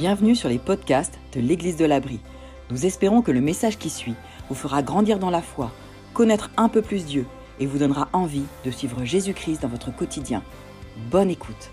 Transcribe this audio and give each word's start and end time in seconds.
Bienvenue 0.00 0.34
sur 0.34 0.48
les 0.48 0.58
podcasts 0.58 1.18
de 1.34 1.40
l'Église 1.40 1.76
de 1.76 1.84
l'Abri. 1.84 2.20
Nous 2.70 2.86
espérons 2.86 3.20
que 3.20 3.32
le 3.32 3.42
message 3.42 3.76
qui 3.76 3.90
suit 3.90 4.14
vous 4.48 4.54
fera 4.54 4.82
grandir 4.82 5.18
dans 5.18 5.28
la 5.28 5.42
foi, 5.42 5.74
connaître 6.14 6.50
un 6.56 6.70
peu 6.70 6.80
plus 6.80 7.04
Dieu 7.04 7.26
et 7.58 7.66
vous 7.66 7.76
donnera 7.76 8.08
envie 8.14 8.44
de 8.64 8.70
suivre 8.70 9.04
Jésus-Christ 9.04 9.60
dans 9.60 9.68
votre 9.68 9.94
quotidien. 9.94 10.42
Bonne 11.10 11.28
écoute. 11.28 11.70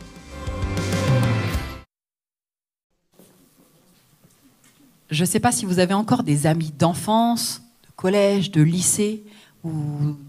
Je 5.10 5.24
ne 5.24 5.26
sais 5.26 5.40
pas 5.40 5.54
si 5.54 5.66
vous 5.66 5.80
avez 5.80 5.94
encore 5.94 6.24
des 6.24 6.48
amis 6.48 6.74
d'enfance, 6.78 7.62
de 7.86 7.92
collège, 7.96 8.52
de 8.52 8.62
lycée 8.62 9.24
ou 9.64 9.72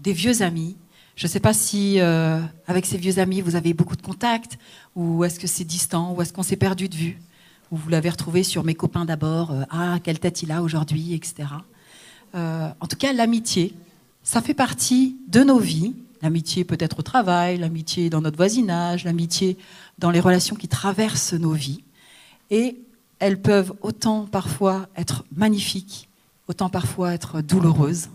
des 0.01 0.13
vieux 0.13 0.41
amis. 0.41 0.77
Je 1.17 1.27
ne 1.27 1.29
sais 1.29 1.41
pas 1.41 1.51
si 1.51 1.99
euh, 1.99 2.39
avec 2.65 2.85
ces 2.85 2.97
vieux 2.97 3.19
amis 3.19 3.41
vous 3.41 3.57
avez 3.57 3.73
beaucoup 3.73 3.97
de 3.97 4.01
contacts 4.01 4.57
ou 4.95 5.25
est-ce 5.25 5.37
que 5.37 5.47
c'est 5.47 5.65
distant 5.65 6.13
ou 6.13 6.21
est-ce 6.21 6.31
qu'on 6.31 6.43
s'est 6.43 6.55
perdu 6.55 6.87
de 6.87 6.95
vue 6.95 7.19
vous 7.71 7.89
l'avez 7.89 8.09
retrouvé 8.09 8.43
sur 8.43 8.63
mes 8.63 8.73
copains 8.75 9.05
d'abord, 9.05 9.51
euh, 9.51 9.63
ah 9.69 9.99
quelle 10.03 10.19
tête 10.19 10.41
il 10.41 10.51
a 10.51 10.61
aujourd'hui, 10.61 11.13
etc. 11.13 11.49
Euh, 12.35 12.69
en 12.79 12.87
tout 12.87 12.95
cas, 12.95 13.13
l'amitié, 13.13 13.73
ça 14.23 14.41
fait 14.41 14.53
partie 14.53 15.17
de 15.27 15.41
nos 15.41 15.59
vies. 15.59 15.95
L'amitié 16.21 16.63
peut-être 16.63 16.99
au 16.99 17.01
travail, 17.01 17.57
l'amitié 17.57 18.09
dans 18.09 18.21
notre 18.21 18.37
voisinage, 18.37 19.05
l'amitié 19.05 19.57
dans 19.99 20.11
les 20.11 20.19
relations 20.19 20.55
qui 20.55 20.67
traversent 20.67 21.33
nos 21.33 21.53
vies. 21.53 21.83
Et 22.49 22.77
elles 23.19 23.41
peuvent 23.41 23.73
autant 23.81 24.25
parfois 24.25 24.87
être 24.97 25.23
magnifiques, 25.35 26.09
autant 26.47 26.69
parfois 26.69 27.13
être 27.13 27.41
douloureuses. 27.41 28.09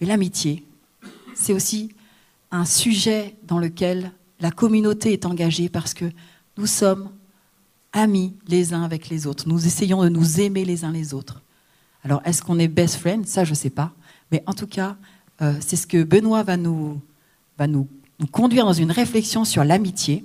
Mais 0.00 0.06
l'amitié, 0.06 0.64
c'est 1.34 1.52
aussi 1.52 1.92
un 2.50 2.64
sujet 2.64 3.34
dans 3.46 3.58
lequel 3.58 4.12
la 4.40 4.50
communauté 4.50 5.12
est 5.12 5.26
engagée 5.26 5.68
parce 5.68 5.94
que 5.94 6.06
nous 6.56 6.66
sommes 6.66 7.10
amis 7.96 8.34
les 8.46 8.74
uns 8.74 8.82
avec 8.82 9.08
les 9.08 9.26
autres. 9.26 9.48
Nous 9.48 9.66
essayons 9.66 10.02
de 10.02 10.08
nous 10.08 10.40
aimer 10.40 10.64
les 10.64 10.84
uns 10.84 10.92
les 10.92 11.14
autres. 11.14 11.42
Alors, 12.04 12.20
est-ce 12.24 12.42
qu'on 12.42 12.58
est 12.58 12.68
best 12.68 12.96
friend? 12.96 13.26
Ça, 13.26 13.44
je 13.44 13.50
ne 13.50 13.56
sais 13.56 13.70
pas. 13.70 13.92
Mais 14.30 14.42
en 14.46 14.52
tout 14.52 14.66
cas, 14.66 14.96
euh, 15.42 15.54
c'est 15.60 15.76
ce 15.76 15.86
que 15.86 16.04
Benoît 16.04 16.42
va 16.42 16.56
nous, 16.56 17.00
va 17.58 17.66
nous, 17.66 17.88
nous 18.20 18.26
conduire 18.26 18.64
dans 18.64 18.72
une 18.72 18.92
réflexion 18.92 19.44
sur 19.44 19.64
l'amitié. 19.64 20.24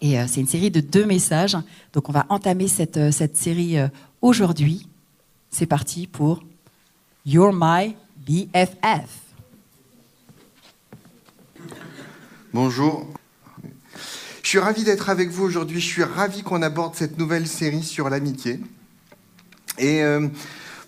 Et 0.00 0.18
euh, 0.18 0.24
c'est 0.26 0.40
une 0.40 0.48
série 0.48 0.70
de 0.70 0.80
deux 0.80 1.06
messages. 1.06 1.56
Donc, 1.92 2.08
on 2.08 2.12
va 2.12 2.26
entamer 2.30 2.68
cette, 2.68 2.96
euh, 2.96 3.12
cette 3.12 3.36
série 3.36 3.76
aujourd'hui. 4.20 4.88
C'est 5.50 5.66
parti 5.66 6.06
pour 6.06 6.42
You're 7.24 7.52
My 7.54 7.94
BFF. 8.26 9.20
Bonjour. 12.52 13.06
Suis 14.52 14.58
ravi 14.58 14.84
d'être 14.84 15.08
avec 15.08 15.30
vous 15.30 15.44
aujourd'hui. 15.44 15.80
Je 15.80 15.86
suis 15.86 16.04
ravi 16.04 16.42
qu'on 16.42 16.60
aborde 16.60 16.94
cette 16.94 17.16
nouvelle 17.16 17.46
série 17.46 17.82
sur 17.82 18.10
l'amitié. 18.10 18.60
Et 19.78 20.02
euh, 20.02 20.28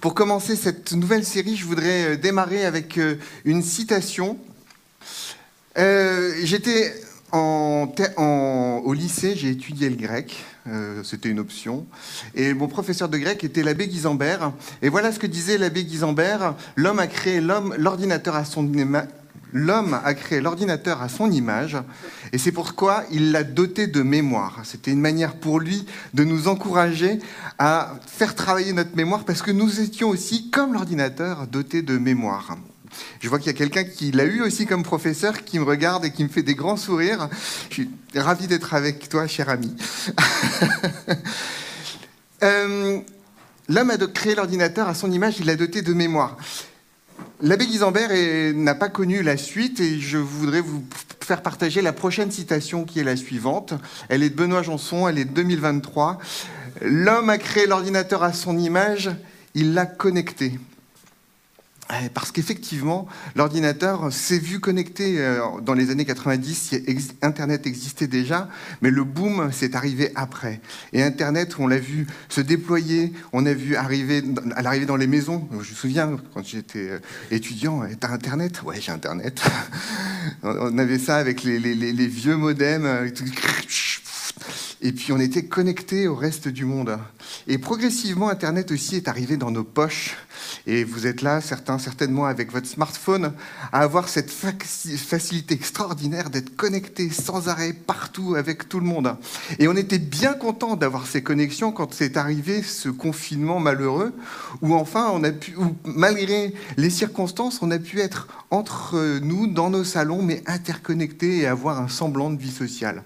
pour 0.03 0.13
commencer 0.13 0.55
cette 0.55 0.93
nouvelle 0.93 1.25
série, 1.25 1.57
je 1.57 1.65
voudrais 1.65 2.05
euh, 2.05 2.17
démarrer 2.19 2.67
avec 2.67 2.99
euh, 2.99 3.15
une 3.47 3.63
citation. 3.63 4.37
J'étais 5.75 6.93
au 7.33 8.93
lycée, 8.93 9.35
j'ai 9.35 9.49
étudié 9.49 9.89
le 9.89 9.97
grec. 9.97 10.45
C'était 11.03 11.31
une 11.31 11.41
option. 11.41 11.87
Et 12.35 12.53
mon 12.53 12.69
professeur 12.69 13.09
de 13.09 13.17
grec 13.17 13.45
était 13.45 13.63
l'abbé 13.63 13.89
Guisambert. 13.89 14.53
Et 14.83 14.91
voilà 14.91 15.11
ce 15.11 15.19
que 15.19 15.27
disait 15.27 15.57
l'abbé 15.57 15.87
Guisambert. 15.87 16.55
L'homme 16.77 16.99
a 16.99 17.07
créé 17.07 17.41
l'homme, 17.41 17.75
l'ordinateur 17.79 18.37
à 18.37 18.45
son 18.45 18.63
l'homme 19.55 19.99
a 20.05 20.13
créé 20.13 20.41
l'ordinateur 20.41 21.01
à 21.01 21.09
son 21.09 21.31
image, 21.31 21.79
et 22.33 22.39
c'est 22.39 22.53
pourquoi 22.53 23.05
il 23.11 23.33
l'a 23.33 23.45
doté 23.45 23.87
de 23.87 24.03
mémoire. 24.03 24.61
C'était 24.65 24.91
une 24.91 25.01
manière 25.01 25.37
pour 25.37 25.61
lui 25.61 25.87
de 26.13 26.25
nous 26.25 26.49
encourager 26.49 27.21
à 27.59 27.95
faire 28.07 28.35
travailler 28.35 28.73
notre 28.75 28.97
mémoire, 28.97 29.25
parce 29.25 29.41
que 29.41 29.53
nous 29.53 29.81
étions 29.81 30.09
aussi, 30.09 30.51
comme 30.51 30.75
l'ordinateur, 30.75 31.47
dotés 31.47 31.83
de 31.83 31.97
mémoire. 31.97 32.59
Je 33.21 33.29
vois 33.29 33.39
qu'il 33.39 33.47
y 33.47 33.51
a 33.51 33.59
quelqu'un 33.59 33.85
qui 33.85 34.11
l'a 34.11 34.25
eu 34.25 34.43
aussi 34.43 34.67
comme 34.67 34.83
professeur, 34.83 35.45
qui 35.45 35.59
me 35.59 35.65
regarde 35.65 36.05
et 36.05 36.11
qui 36.11 36.25
me 36.25 36.29
fait 36.29 36.43
des 36.43 36.55
grands 36.55 36.77
sourires. 36.77 37.29
Je 37.71 37.75
suis 37.75 37.91
ravi 38.15 38.47
d'être 38.47 38.75
avec 38.75 39.09
toi, 39.09 39.27
cher 39.27 39.49
ami. 39.49 39.75
Euh, 42.43 43.01
l'homme 43.71 43.91
a 43.91 43.97
créé 43.97 44.35
l'ordinateur 44.35 44.87
à 44.87 44.95
son 44.95 45.11
image, 45.11 45.37
il 45.39 45.47
l'a 45.47 45.57
doté 45.57 45.81
de 45.81 45.95
mémoire. 45.95 46.37
L'abbé 47.41 47.67
Guisambert 47.67 48.11
n'a 48.55 48.75
pas 48.75 48.89
connu 48.89 49.23
la 49.23 49.37
suite 49.37 49.81
et 49.81 49.99
je 49.99 50.19
voudrais 50.19 50.61
vous 50.61 50.85
faire 51.21 51.43
partager 51.43 51.83
la 51.83 51.93
prochaine 51.93 52.31
citation 52.31 52.85
qui 52.85 53.01
est 53.01 53.05
la 53.05 53.17
suivante. 53.17 53.75
Elle 54.09 54.23
est 54.23 54.31
de 54.31 54.35
Benoît 54.35 54.63
Janson, 54.63 55.09
elle 55.09 55.19
est 55.19 55.25
de 55.25 55.33
2023. 55.33 56.19
L'homme 56.83 57.31
a 57.31 57.39
créé 57.39 57.67
l'ordinateur 57.67 58.23
à 58.23 58.33
son 58.33 58.59
image, 58.59 59.11
il 59.55 59.75
l'a 59.75 59.87
connecté. 59.87 60.59
Eh, 61.91 62.09
parce 62.09 62.33
qu'effectivement, 62.33 63.07
l'ordinateur 63.37 64.11
s'est 64.11 64.39
vu 64.39 64.59
connecté 64.59 65.19
euh, 65.19 65.41
dans 65.61 65.75
les 65.75 65.91
années 65.91 66.07
90. 66.07 66.75
Internet 67.21 67.67
existait 67.67 68.07
déjà, 68.07 68.49
mais 68.81 68.91
le 68.91 69.05
boom 69.05 69.53
s'est 69.53 69.77
arrivé 69.77 70.11
après. 70.15 70.61
Et 70.95 71.03
Internet, 71.03 71.57
on 71.59 71.67
l'a 71.67 71.79
vu 71.79 72.07
se 72.31 72.41
déployer, 72.41 73.13
on 73.35 73.45
a 73.45 73.53
vu 73.53 73.77
arriver 73.77 74.25
à 74.57 74.63
l'arrivée 74.63 74.87
dans 74.87 74.97
les 74.97 75.07
maisons. 75.07 75.47
Je 75.53 75.57
me 75.59 75.63
souviens 75.63 76.17
quand 76.33 76.45
j'étais 76.45 76.89
euh, 76.89 76.99
étudiant, 77.31 77.83
t'as 78.01 78.13
Internet? 78.13 78.63
Ouais, 78.63 78.81
j'ai 78.81 78.93
Internet. 78.93 79.43
on 80.43 80.79
avait 80.79 80.99
ça 80.99 81.17
avec 81.17 81.43
les, 81.43 81.59
les 81.59 82.07
vieux 82.07 82.37
modems. 82.37 83.11
Et 84.87 84.93
puis 84.93 85.13
on 85.13 85.19
était 85.19 85.47
connecté 85.47 86.07
au 86.09 86.15
reste 86.15 86.47
du 86.47 86.67
monde. 86.67 86.99
Et 87.49 87.57
progressivement, 87.57 88.29
Internet 88.29 88.71
aussi 88.71 88.97
est 88.97 89.09
arrivé 89.09 89.39
dans 89.39 89.51
nos 89.51 89.65
poches. 89.65 90.15
Et 90.67 90.85
vous 90.85 91.07
êtes 91.07 91.23
là, 91.23 91.41
certains 91.41 91.79
certainement 91.79 92.27
avec 92.27 92.53
votre 92.53 92.67
smartphone, 92.67 93.33
à 93.73 93.81
avoir 93.81 94.11
cette 94.11 94.31
facilité 94.31 95.55
extraordinaire 95.55 96.29
d'être 96.29 96.55
connecté 96.55 97.09
sans 97.09 97.49
arrêt 97.49 97.73
partout 97.73 98.35
avec 98.35 98.69
tout 98.69 98.79
le 98.79 98.85
monde. 98.85 99.17
Et 99.59 99.69
on 99.69 99.77
était 99.77 99.99
bien 99.99 100.35
content 100.35 100.77
d'avoir 100.77 101.07
ces 101.07 101.23
connexions 101.23 101.73
quand 101.73 101.95
c'est 101.95 102.19
arrivé 102.19 102.63
ce 102.63 102.91
confinement 102.91 103.61
malheureux, 103.61 104.13
où 104.61 104.75
enfin 104.75 105.09
on 105.15 105.25
a 105.25 105.33
pu, 105.33 105.57
où, 105.57 105.75
malgré 105.87 106.53
les 106.77 106.91
circonstances, 106.91 107.63
on 107.63 107.71
a 107.71 107.79
pu 107.79 108.01
être 108.01 108.29
entre 108.51 109.19
nous 109.21 109.47
dans 109.47 109.71
nos 109.71 109.85
salons, 109.85 110.21
mais 110.21 110.43
interconnectés 110.47 111.39
et 111.39 111.47
avoir 111.47 111.81
un 111.81 111.89
semblant 111.89 112.31
de 112.31 112.39
vie 112.39 112.53
sociale. 112.53 113.03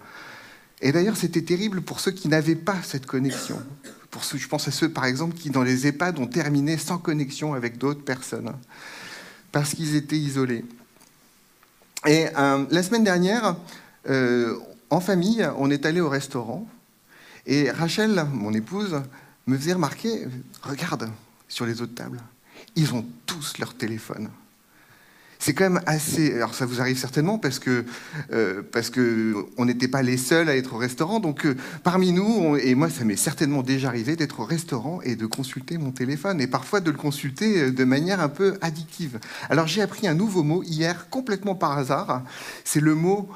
Et 0.81 0.93
d'ailleurs, 0.93 1.17
c'était 1.17 1.43
terrible 1.43 1.81
pour 1.81 2.01
ceux 2.01 2.13
qui 2.13 2.29
n'avaient 2.29 2.55
pas 2.55 2.77
cette 2.83 3.07
connexion. 3.07 3.61
Je 4.35 4.49
pense 4.49 4.69
à 4.69 4.71
ceux, 4.71 4.89
par 4.89 5.05
exemple, 5.05 5.37
qui, 5.37 5.51
dans 5.51 5.63
les 5.63 5.87
EHPAD, 5.87 6.19
ont 6.19 6.27
terminé 6.27 6.77
sans 6.77 6.99
connexion 6.99 7.55
avec 7.55 7.79
d'autres 7.79 8.03
personnes, 8.03 8.53
parce 9.53 9.75
qu'ils 9.75 9.95
étaient 9.95 10.19
isolés. 10.19 10.65
Et 12.07 12.27
euh, 12.37 12.65
la 12.71 12.83
semaine 12.83 13.05
dernière, 13.05 13.57
euh, 14.09 14.57
en 14.91 15.01
famille, 15.01 15.49
on 15.57 15.71
est 15.71 15.85
allé 15.85 16.01
au 16.01 16.09
restaurant, 16.09 16.67
et 17.47 17.71
Rachel, 17.71 18.27
mon 18.33 18.53
épouse, 18.53 19.01
me 19.47 19.57
faisait 19.57 19.73
remarquer, 19.73 20.27
regarde 20.63 21.11
sur 21.49 21.67
les 21.67 21.81
autres 21.81 21.95
tables, 21.95 22.21
ils 22.77 22.93
ont 22.95 23.05
tous 23.27 23.59
leur 23.59 23.75
téléphone 23.75 24.29
c'est 25.39 25.55
quand 25.55 25.65
même 25.65 25.81
assez. 25.87 26.35
Alors 26.35 26.55
ça 26.55 26.67
vous 26.67 26.81
arrive 26.81 26.99
certainement 26.99 27.39
parce 27.39 27.59
que 27.59 27.85
euh, 28.33 28.63
parce 28.73 28.91
que 28.91 29.35
on 29.57 29.65
n'était 29.65 29.89
pas 29.89 30.03
les 30.03 30.17
seuls 30.17 30.49
à 30.49 30.57
être 30.57 30.75
au 30.75 30.79
restaurant. 30.79 31.21
Donc 31.21 31.47
euh, 31.47 31.57
parmi 31.85 32.13
nous, 32.13 32.57
et 32.57 32.75
moi 32.75 32.91
ça 32.91 33.05
m'est 33.05 33.17
certainement 33.17 33.63
déjà 33.63 33.89
arrivé 33.89 34.17
d'être 34.17 34.41
au 34.41 34.45
restaurant 34.45 35.01
et 35.03 35.17
de 35.17 35.27
consulter 35.27 35.79
mon 35.79 35.93
téléphone 35.93 36.41
et 36.41 36.47
parfois 36.47 36.81
de 36.81 36.91
le 36.91 36.97
consulter 36.97 37.63
euh, 37.63 37.71
de 37.71 37.85
manière 37.85 38.21
un 38.21 38.29
peu 38.29 38.59
addictive. 38.63 39.21
Alors 39.49 39.67
j'ai 39.67 39.83
appris 39.83 40.09
un 40.09 40.15
nouveau 40.15 40.43
mot 40.43 40.63
hier 40.65 41.09
complètement 41.09 41.55
par 41.55 41.79
hasard. 41.79 42.25
C'est 42.65 42.81
le 42.81 42.95
mot 42.95 43.29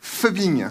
phubbing. 0.00 0.66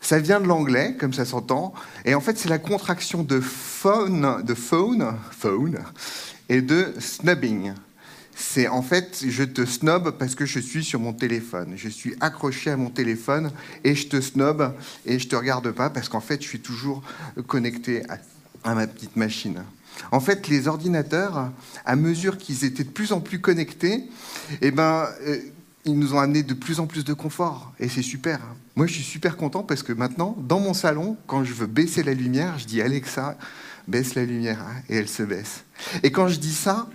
Ça 0.00 0.20
vient 0.20 0.40
de 0.40 0.46
l'anglais, 0.46 0.96
comme 1.00 1.12
ça 1.12 1.24
s'entend, 1.24 1.74
et 2.04 2.14
en 2.14 2.20
fait 2.20 2.38
c'est 2.38 2.48
la 2.48 2.58
contraction 2.58 3.24
de 3.24 3.40
phone, 3.40 4.42
de 4.44 4.54
phone, 4.54 5.16
phone, 5.32 5.78
et 6.48 6.60
de 6.62 6.94
snubbing 7.00 7.72
c'est 8.38 8.68
en 8.68 8.82
fait, 8.82 9.24
je 9.26 9.42
te 9.42 9.64
snob 9.64 10.10
parce 10.18 10.34
que 10.34 10.44
je 10.44 10.60
suis 10.60 10.84
sur 10.84 11.00
mon 11.00 11.14
téléphone. 11.14 11.72
Je 11.76 11.88
suis 11.88 12.14
accroché 12.20 12.70
à 12.70 12.76
mon 12.76 12.90
téléphone 12.90 13.50
et 13.82 13.94
je 13.94 14.08
te 14.08 14.20
snob 14.20 14.74
et 15.06 15.18
je 15.18 15.26
te 15.26 15.34
regarde 15.34 15.70
pas 15.70 15.88
parce 15.88 16.10
qu'en 16.10 16.20
fait, 16.20 16.42
je 16.42 16.46
suis 16.46 16.60
toujours 16.60 17.02
connecté 17.46 18.02
à, 18.62 18.74
ma 18.74 18.86
petite 18.86 19.16
machine. 19.16 19.62
En 20.12 20.20
fait, 20.20 20.48
les 20.48 20.68
ordinateurs, 20.68 21.50
à 21.86 21.96
mesure 21.96 22.36
qu'ils 22.36 22.66
étaient 22.66 22.84
de 22.84 22.90
plus 22.90 23.12
en 23.12 23.20
plus 23.20 23.40
connectés, 23.40 24.04
eh 24.60 24.70
ben, 24.70 25.08
euh, 25.26 25.38
ils 25.86 25.98
nous 25.98 26.12
ont 26.12 26.18
amené 26.18 26.42
de 26.42 26.52
plus 26.52 26.78
en 26.78 26.86
plus 26.86 27.04
de 27.04 27.14
confort 27.14 27.72
et 27.80 27.88
c'est 27.88 28.02
super. 28.02 28.40
Moi, 28.74 28.86
je 28.86 28.92
suis 28.92 29.02
super 29.02 29.38
content 29.38 29.62
parce 29.62 29.82
que 29.82 29.94
maintenant, 29.94 30.36
dans 30.38 30.60
mon 30.60 30.74
salon, 30.74 31.16
quand 31.26 31.42
je 31.42 31.54
veux 31.54 31.66
baisser 31.66 32.02
la 32.02 32.12
lumière, 32.12 32.58
je 32.58 32.66
dis 32.66 32.82
Alexa, 32.82 33.38
baisse 33.88 34.14
la 34.14 34.26
lumière 34.26 34.60
hein, 34.60 34.82
et 34.90 34.96
elle 34.96 35.08
se 35.08 35.22
baisse. 35.22 35.64
Et 36.02 36.10
quand 36.10 36.28
je 36.28 36.38
dis 36.38 36.52
ça, 36.52 36.86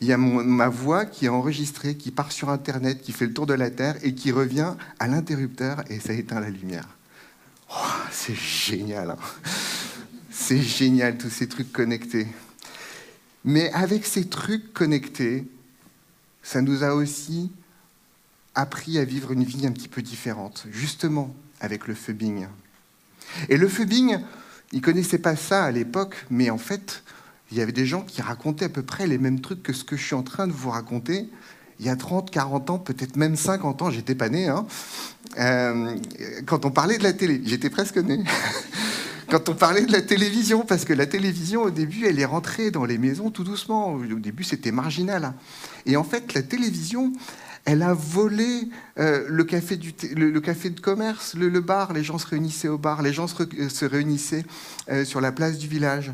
il 0.00 0.06
y 0.08 0.12
a 0.12 0.16
ma 0.16 0.68
voix 0.68 1.04
qui 1.04 1.26
est 1.26 1.28
enregistrée, 1.28 1.96
qui 1.96 2.10
part 2.10 2.32
sur 2.32 2.48
Internet, 2.48 3.02
qui 3.02 3.12
fait 3.12 3.26
le 3.26 3.34
tour 3.34 3.46
de 3.46 3.54
la 3.54 3.70
Terre 3.70 3.96
et 4.02 4.14
qui 4.14 4.32
revient 4.32 4.74
à 4.98 5.06
l'interrupteur 5.08 5.84
et 5.90 6.00
ça 6.00 6.14
éteint 6.14 6.40
la 6.40 6.48
lumière. 6.48 6.88
Oh, 7.70 7.86
c'est 8.10 8.34
génial. 8.34 9.10
Hein. 9.10 9.16
C'est 10.30 10.62
génial, 10.62 11.18
tous 11.18 11.28
ces 11.28 11.48
trucs 11.48 11.70
connectés. 11.70 12.26
Mais 13.44 13.70
avec 13.72 14.06
ces 14.06 14.26
trucs 14.26 14.72
connectés, 14.72 15.46
ça 16.42 16.62
nous 16.62 16.82
a 16.82 16.94
aussi 16.94 17.52
appris 18.54 18.98
à 18.98 19.04
vivre 19.04 19.32
une 19.32 19.44
vie 19.44 19.66
un 19.66 19.72
petit 19.72 19.88
peu 19.88 20.02
différente, 20.02 20.66
justement 20.70 21.34
avec 21.60 21.86
le 21.86 21.94
phubbing. 21.94 22.46
Et 23.48 23.56
le 23.56 23.68
phubbing, 23.68 24.18
ils 24.72 24.78
ne 24.78 24.82
connaissaient 24.82 25.18
pas 25.18 25.36
ça 25.36 25.64
à 25.64 25.70
l'époque, 25.70 26.24
mais 26.30 26.50
en 26.50 26.58
fait, 26.58 27.02
il 27.50 27.58
y 27.58 27.60
avait 27.60 27.72
des 27.72 27.86
gens 27.86 28.02
qui 28.02 28.22
racontaient 28.22 28.66
à 28.66 28.68
peu 28.68 28.82
près 28.82 29.06
les 29.06 29.18
mêmes 29.18 29.40
trucs 29.40 29.62
que 29.62 29.72
ce 29.72 29.84
que 29.84 29.96
je 29.96 30.04
suis 30.04 30.14
en 30.14 30.22
train 30.22 30.46
de 30.46 30.52
vous 30.52 30.70
raconter. 30.70 31.28
Il 31.80 31.86
y 31.86 31.88
a 31.88 31.96
30, 31.96 32.30
40 32.30 32.70
ans, 32.70 32.78
peut-être 32.78 33.16
même 33.16 33.36
50 33.36 33.82
ans, 33.82 33.90
j'étais 33.90 34.14
pas 34.14 34.28
né, 34.28 34.48
hein, 34.48 34.66
euh, 35.38 35.96
quand 36.46 36.64
on 36.64 36.70
parlait 36.70 36.98
de 36.98 37.02
la 37.02 37.12
télé, 37.12 37.40
j'étais 37.44 37.70
presque 37.70 37.96
né. 37.96 38.22
quand 39.30 39.48
on 39.48 39.54
parlait 39.54 39.86
de 39.86 39.92
la 39.92 40.02
télévision, 40.02 40.64
parce 40.64 40.84
que 40.84 40.92
la 40.92 41.06
télévision, 41.06 41.62
au 41.62 41.70
début, 41.70 42.04
elle 42.06 42.18
est 42.18 42.24
rentrée 42.24 42.70
dans 42.70 42.84
les 42.84 42.98
maisons 42.98 43.30
tout 43.30 43.44
doucement. 43.44 43.94
Au 43.94 44.04
début, 44.16 44.44
c'était 44.44 44.72
marginal. 44.72 45.24
Hein. 45.24 45.34
Et 45.86 45.96
en 45.96 46.04
fait, 46.04 46.34
la 46.34 46.42
télévision, 46.42 47.12
elle 47.64 47.82
a 47.82 47.94
volé 47.94 48.68
euh, 48.98 49.24
le, 49.28 49.44
café 49.44 49.76
du 49.76 49.92
de 49.92 50.80
commerce, 50.80 51.34
le, 51.34 51.60
bar. 51.60 51.92
Les 51.92 52.02
gens 52.02 52.18
se 52.18 52.26
réunissaient 52.26 52.68
au 52.68 52.78
bar, 52.78 53.02
les 53.02 53.12
gens 53.12 53.28
se, 53.28 53.42
euh, 53.42 53.88
réunissaient 53.88 54.44
sur 55.04 55.20
la 55.20 55.32
place 55.32 55.58
du 55.58 55.68
village. 55.68 56.12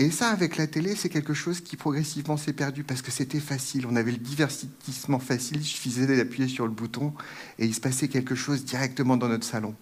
Et 0.00 0.10
ça, 0.10 0.30
avec 0.30 0.56
la 0.56 0.66
télé, 0.66 0.96
c'est 0.96 1.10
quelque 1.10 1.34
chose 1.34 1.60
qui 1.60 1.76
progressivement 1.76 2.38
s'est 2.38 2.54
perdu 2.54 2.84
parce 2.84 3.02
que 3.02 3.10
c'était 3.10 3.38
facile. 3.38 3.86
On 3.86 3.96
avait 3.96 4.12
le 4.12 4.16
divertissement 4.16 5.18
facile. 5.18 5.58
Il 5.58 5.64
suffisait 5.64 6.06
d'appuyer 6.16 6.48
sur 6.48 6.64
le 6.64 6.72
bouton 6.72 7.12
et 7.58 7.66
il 7.66 7.74
se 7.74 7.82
passait 7.82 8.08
quelque 8.08 8.34
chose 8.34 8.64
directement 8.64 9.18
dans 9.18 9.28
notre 9.28 9.44
salon. 9.44 9.74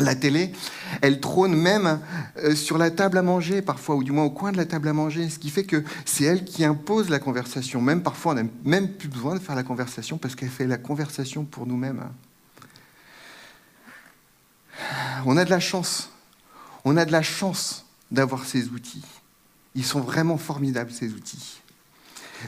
La 0.00 0.16
télé, 0.16 0.50
elle 1.00 1.20
trône 1.20 1.54
même 1.54 2.00
euh, 2.38 2.56
sur 2.56 2.76
la 2.76 2.90
table 2.90 3.16
à 3.16 3.22
manger 3.22 3.62
parfois, 3.62 3.94
ou 3.94 4.02
du 4.02 4.10
moins 4.10 4.24
au 4.24 4.30
coin 4.30 4.50
de 4.50 4.56
la 4.56 4.64
table 4.64 4.88
à 4.88 4.92
manger, 4.92 5.30
ce 5.30 5.38
qui 5.38 5.50
fait 5.50 5.62
que 5.62 5.84
c'est 6.04 6.24
elle 6.24 6.44
qui 6.44 6.64
impose 6.64 7.08
la 7.08 7.20
conversation. 7.20 7.80
Même 7.80 8.02
parfois, 8.02 8.32
on 8.32 8.34
n'a 8.34 8.42
même 8.64 8.88
plus 8.88 9.06
besoin 9.06 9.34
de 9.34 9.38
faire 9.38 9.54
la 9.54 9.62
conversation 9.62 10.18
parce 10.18 10.34
qu'elle 10.34 10.50
fait 10.50 10.66
la 10.66 10.76
conversation 10.76 11.44
pour 11.44 11.68
nous-mêmes. 11.68 12.02
On 15.24 15.36
a 15.36 15.44
de 15.44 15.50
la 15.50 15.60
chance. 15.60 16.10
On 16.84 16.96
a 16.96 17.04
de 17.04 17.12
la 17.12 17.22
chance 17.22 17.83
d'avoir 18.10 18.44
ces 18.44 18.68
outils. 18.68 19.04
Ils 19.74 19.84
sont 19.84 20.00
vraiment 20.00 20.38
formidables, 20.38 20.92
ces 20.92 21.12
outils. 21.12 21.60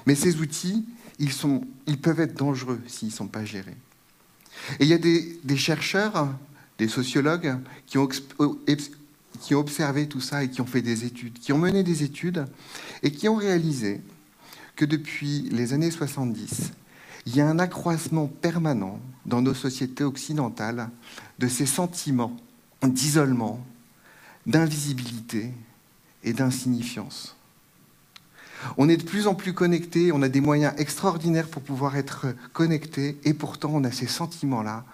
Mais 0.06 0.14
ces 0.14 0.40
outils, 0.40 0.84
ils, 1.18 1.32
sont, 1.32 1.62
ils 1.86 2.00
peuvent 2.00 2.20
être 2.20 2.36
dangereux 2.36 2.80
s'ils 2.86 3.08
ne 3.08 3.12
sont 3.12 3.28
pas 3.28 3.44
gérés. 3.44 3.76
Et 4.78 4.84
il 4.84 4.88
y 4.88 4.94
a 4.94 4.98
des, 4.98 5.56
chercheurs 5.56 6.28
des 6.78 6.88
sociologues 6.88 7.56
qui 7.86 7.98
ont, 7.98 8.08
qui 9.40 9.54
ont 9.54 9.58
observé 9.58 10.08
tout 10.08 10.20
ça 10.20 10.44
et 10.44 10.50
qui 10.50 10.60
ont 10.60 10.66
fait 10.66 10.82
des 10.82 11.04
études, 11.04 11.38
qui 11.38 11.52
ont 11.52 11.58
mené 11.58 11.82
des 11.82 12.02
études 12.02 12.46
et 13.02 13.10
qui 13.10 13.28
ont 13.28 13.36
réalisé 13.36 14.00
que 14.76 14.84
depuis 14.84 15.48
les 15.50 15.72
années 15.72 15.90
70, 15.90 16.72
il 17.26 17.34
y 17.34 17.40
a 17.40 17.48
un 17.48 17.58
accroissement 17.58 18.28
permanent 18.28 19.00
dans 19.24 19.42
nos 19.42 19.54
sociétés 19.54 20.04
occidentales 20.04 20.90
de 21.38 21.48
ces 21.48 21.66
sentiments 21.66 22.36
d'isolement, 22.82 23.64
d'invisibilité 24.46 25.52
et 26.24 26.32
d'insignifiance. 26.32 27.36
On 28.78 28.88
est 28.88 28.96
de 28.96 29.02
plus 29.02 29.26
en 29.26 29.34
plus 29.34 29.52
connectés, 29.52 30.12
on 30.12 30.22
a 30.22 30.28
des 30.28 30.40
moyens 30.40 30.74
extraordinaires 30.78 31.48
pour 31.48 31.62
pouvoir 31.62 31.96
être 31.96 32.28
connectés, 32.52 33.18
et 33.24 33.34
pourtant 33.34 33.70
on 33.74 33.84
a 33.84 33.92
ces 33.92 34.06
sentiments-là 34.06 34.84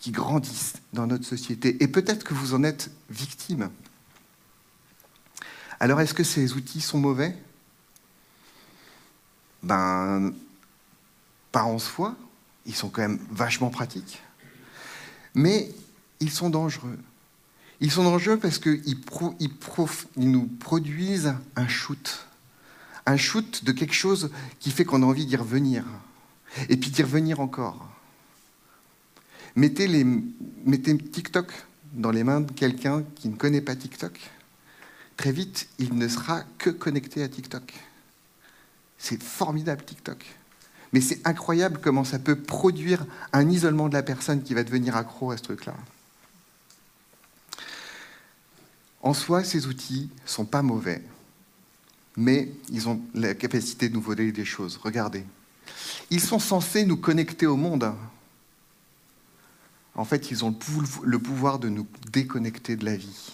qui 0.00 0.10
grandissent 0.10 0.74
dans 0.92 1.06
notre 1.06 1.24
société. 1.24 1.76
Et 1.82 1.88
peut-être 1.88 2.24
que 2.24 2.32
vous 2.32 2.54
en 2.54 2.64
êtes 2.64 2.90
victime. 3.10 3.70
Alors 5.78 6.00
est-ce 6.00 6.14
que 6.14 6.24
ces 6.24 6.54
outils 6.54 6.80
sont 6.80 6.98
mauvais? 6.98 7.36
Ben, 9.62 10.32
pas 11.52 11.64
en 11.64 11.78
soi, 11.78 12.16
ils 12.64 12.74
sont 12.74 12.88
quand 12.88 13.02
même 13.02 13.20
vachement 13.30 13.68
pratiques, 13.68 14.22
mais 15.34 15.70
ils 16.20 16.30
sont 16.30 16.48
dangereux. 16.48 16.98
Ils 17.80 17.90
sont 17.90 18.04
dangereux 18.04 18.36
parce 18.36 18.58
qu'ils 18.58 18.82
ils 18.86 20.30
nous 20.30 20.46
produisent 20.46 21.34
un 21.56 21.66
shoot, 21.66 22.26
un 23.06 23.16
shoot 23.16 23.64
de 23.64 23.72
quelque 23.72 23.94
chose 23.94 24.30
qui 24.58 24.70
fait 24.70 24.84
qu'on 24.84 25.02
a 25.02 25.06
envie 25.06 25.24
d'y 25.24 25.36
revenir, 25.36 25.84
et 26.68 26.76
puis 26.76 26.90
d'y 26.90 27.02
revenir 27.02 27.40
encore. 27.40 27.88
Mettez 29.56 29.88
TikTok 31.10 31.52
dans 31.92 32.10
les 32.10 32.22
mains 32.22 32.42
de 32.42 32.52
quelqu'un 32.52 33.02
qui 33.16 33.28
ne 33.28 33.36
connaît 33.36 33.62
pas 33.62 33.74
TikTok. 33.74 34.20
Très 35.16 35.32
vite, 35.32 35.68
il 35.78 35.94
ne 35.96 36.06
sera 36.08 36.44
que 36.58 36.70
connecté 36.70 37.22
à 37.22 37.28
TikTok. 37.28 37.74
C'est 38.98 39.22
formidable 39.22 39.82
TikTok. 39.84 40.24
Mais 40.92 41.00
c'est 41.00 41.26
incroyable 41.26 41.80
comment 41.82 42.04
ça 42.04 42.18
peut 42.18 42.36
produire 42.36 43.06
un 43.32 43.48
isolement 43.48 43.88
de 43.88 43.94
la 43.94 44.02
personne 44.02 44.42
qui 44.42 44.54
va 44.54 44.64
devenir 44.64 44.96
accro 44.96 45.30
à 45.30 45.36
ce 45.36 45.42
truc-là. 45.42 45.74
En 49.02 49.14
soi, 49.14 49.44
ces 49.44 49.66
outils 49.66 50.10
ne 50.24 50.28
sont 50.28 50.44
pas 50.44 50.62
mauvais, 50.62 51.02
mais 52.16 52.50
ils 52.68 52.88
ont 52.88 53.00
la 53.14 53.34
capacité 53.34 53.88
de 53.88 53.94
nous 53.94 54.00
voler 54.00 54.32
des 54.32 54.44
choses. 54.44 54.78
Regardez. 54.82 55.24
Ils 56.10 56.20
sont 56.20 56.38
censés 56.38 56.84
nous 56.84 56.96
connecter 56.96 57.46
au 57.46 57.56
monde 57.56 57.94
en 59.94 60.04
fait, 60.04 60.30
ils 60.30 60.44
ont 60.44 60.56
le 61.02 61.18
pouvoir 61.18 61.58
de 61.58 61.68
nous 61.68 61.86
déconnecter 62.10 62.76
de 62.76 62.84
la 62.84 62.96
vie. 62.96 63.32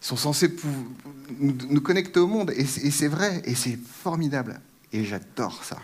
Ils 0.00 0.06
sont 0.06 0.16
censés 0.16 0.54
nous 1.40 1.80
connecter 1.80 2.20
au 2.20 2.26
monde, 2.26 2.52
et 2.54 2.64
c'est 2.64 3.08
vrai, 3.08 3.42
et 3.44 3.54
c'est 3.54 3.76
formidable, 3.76 4.60
et 4.92 5.04
j'adore 5.04 5.64
ça. 5.64 5.78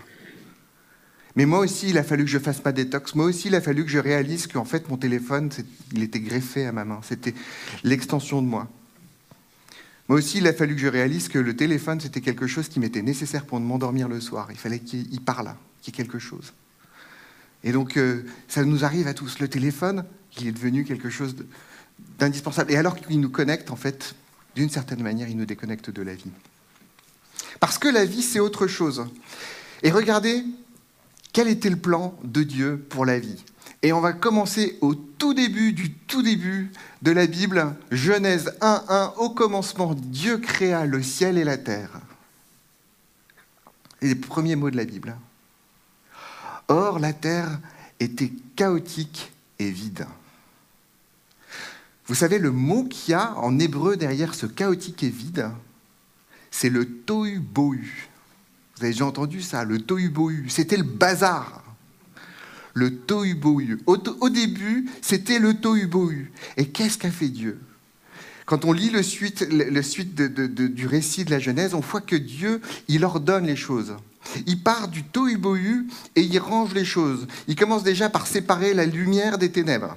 Mais 1.37 1.47
moi 1.47 1.59
aussi, 1.61 1.91
il 1.91 1.99
a 1.99 2.05
fallu 2.05 2.25
que 2.25 2.31
je 2.31 2.39
fasse 2.39 2.65
ma 2.65 2.73
détox. 2.73 3.15
Moi 3.15 3.27
aussi, 3.27 3.49
il 3.49 3.55
a 3.55 3.61
fallu 3.61 3.85
que 3.85 3.91
je 3.91 3.99
réalise 3.99 4.47
qu'en 4.47 4.65
fait, 4.65 4.89
mon 4.89 4.97
téléphone, 4.97 5.51
il 5.93 6.03
était 6.03 6.21
greffé 6.21 6.67
à 6.67 6.73
ma 6.73 6.85
main. 6.85 7.01
C'était 7.03 7.35
l'extension 7.83 8.41
de 8.41 8.47
moi. 8.47 8.69
Moi 10.09 10.19
aussi, 10.19 10.39
il 10.39 10.47
a 10.47 10.53
fallu 10.53 10.75
que 10.75 10.81
je 10.81 10.87
réalise 10.87 11.29
que 11.29 11.39
le 11.39 11.57
téléphone, 11.57 11.99
c'était 11.99 12.21
quelque 12.21 12.47
chose 12.47 12.69
qui 12.69 12.79
m'était 12.79 13.03
nécessaire 13.03 13.47
pour 13.47 13.59
m'endormir 13.59 14.09
le 14.09 14.21
soir. 14.21 14.49
Il 14.51 14.59
fallait 14.59 14.79
qu'il 14.79 15.21
parle, 15.23 15.55
qu'il 15.83 15.93
y 15.93 15.97
ait 15.97 16.05
quelque 16.05 16.19
chose. 16.19 16.53
Et 17.65 17.73
donc, 17.73 17.97
euh, 17.97 18.25
ça 18.47 18.65
nous 18.65 18.85
arrive 18.85 19.09
à 19.09 19.15
tous. 19.15 19.39
Le 19.39 19.49
téléphone, 19.49 20.05
il 20.39 20.47
est 20.47 20.53
devenu 20.53 20.85
quelque 20.85 21.11
chose 21.11 21.35
d'indispensable. 22.19 22.71
Et 22.71 22.77
alors 22.77 22.95
qu'il 22.97 23.19
nous 23.19 23.31
connecte, 23.31 23.71
en 23.71 23.77
fait, 23.77 24.15
d'une 24.55 24.71
certaine 24.71 25.03
manière, 25.03 25.29
il 25.29 25.37
nous 25.37 25.47
déconnecte 25.47 25.91
de 25.91 26.03
la 26.03 26.15
vie. 26.15 26.31
Parce 27.59 27.79
que 27.79 27.89
la 27.89 28.05
vie, 28.05 28.23
c'est 28.23 28.41
autre 28.41 28.67
chose. 28.67 29.07
Et 29.83 29.91
regardez, 29.91 30.45
quel 31.35 31.49
était 31.49 31.69
le 31.69 31.77
plan 31.77 32.17
de 32.23 32.43
Dieu 32.45 32.87
pour 32.89 33.05
la 33.05 33.19
vie? 33.19 33.45
Et 33.83 33.93
on 33.93 34.01
va 34.01 34.15
commencer 34.15 34.79
au 34.81 34.95
tout 34.95 35.35
début 35.35 35.73
du 35.73 35.93
tout 35.93 36.23
début 36.23 36.71
de 37.03 37.11
la 37.11 37.27
Bible, 37.27 37.77
Genèse 37.91 38.57
1.1. 38.63 39.15
Au 39.17 39.31
commencement, 39.31 39.95
Dieu 39.95 40.39
créa 40.39 40.87
le 40.87 41.03
ciel 41.03 41.37
et 41.37 41.45
la 41.45 41.59
terre. 41.59 42.01
les 44.01 44.15
premiers 44.15 44.57
mots 44.57 44.71
de 44.71 44.77
la 44.77 44.85
Bible. 44.85 45.17
Or, 46.69 46.99
la 46.99 47.13
terre 47.13 47.59
était 47.99 48.33
chaotique 48.55 49.33
et 49.59 49.71
vide. 49.71 50.07
Vous 52.07 52.15
savez, 52.15 52.39
le 52.39 52.51
mot 52.53 52.85
qu'il 52.85 53.13
y 53.13 53.15
a 53.15 53.35
en 53.39 53.59
hébreu 53.59 53.97
derrière 53.97 54.35
ce 54.35 54.47
chaotique 54.47 55.03
et 55.03 55.09
vide, 55.09 55.51
c'est 56.51 56.69
le 56.69 56.87
tohu 56.87 57.41
bohu. 57.41 58.09
Vous 58.85 58.89
avez 58.89 58.93
déjà 58.97 59.07
entendu 59.07 59.41
ça, 59.41 59.65
le 59.65 59.81
tohu 59.81 60.11
bohu. 60.11 60.45
C'était 60.51 60.77
le 60.77 60.83
bazar. 60.83 61.65
Le 62.75 62.95
tohu 62.95 63.35
bohu. 63.35 63.79
Au, 63.87 64.29
début, 64.29 64.91
c'était 65.01 65.39
le 65.39 65.55
tohu 65.55 65.87
bohu. 65.87 66.31
Et 66.59 66.69
qu'est-ce 66.69 66.99
qu'a 66.99 67.11
fait 67.11 67.31
Dieu? 67.31 67.59
Quand 68.45 68.67
on 68.67 68.73
lit 68.73 68.91
le 68.91 69.03
suite, 69.03 69.49
le 69.51 69.81
suite 69.81 70.15
du 70.15 70.87
récit 70.87 71.25
de 71.25 71.31
la 71.31 71.39
Genèse, 71.39 71.73
on 71.73 71.81
voit 71.81 72.03
que 72.03 72.15
Dieu, 72.15 72.61
il 72.89 73.07
ordonne 73.07 73.47
les 73.47 73.57
choses. 73.57 73.95
Il 74.47 74.63
part 74.63 74.89
du 74.89 75.03
tohu-bohu 75.03 75.87
et 76.15 76.21
il 76.21 76.39
range 76.39 76.75
les 76.75 76.85
choses. 76.85 77.27
Il 77.49 77.57
commence 77.57 77.85
déjà 77.85 78.11
par 78.11 78.27
séparer 78.27 78.75
la 78.75 78.85
lumière 78.85 79.39
des 79.39 79.51
ténèbres. 79.51 79.97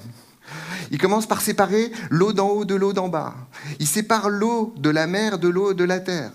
Il 0.91 0.98
commence 0.98 1.25
par 1.25 1.41
séparer 1.41 1.91
l'eau 2.10 2.32
d'en 2.32 2.48
haut 2.48 2.63
de 2.63 2.75
l'eau 2.75 2.94
d'en 2.94 3.10
bas. 3.10 3.36
Il 3.82 3.88
sépare 3.88 4.29
l'eau 4.29 4.74
de 4.77 4.89
la 4.89 5.08
mer 5.08 5.39
de 5.39 5.50
l'eau 5.50 5.74
de 5.74 5.84
la 5.84 6.00
terre. 6.00 6.32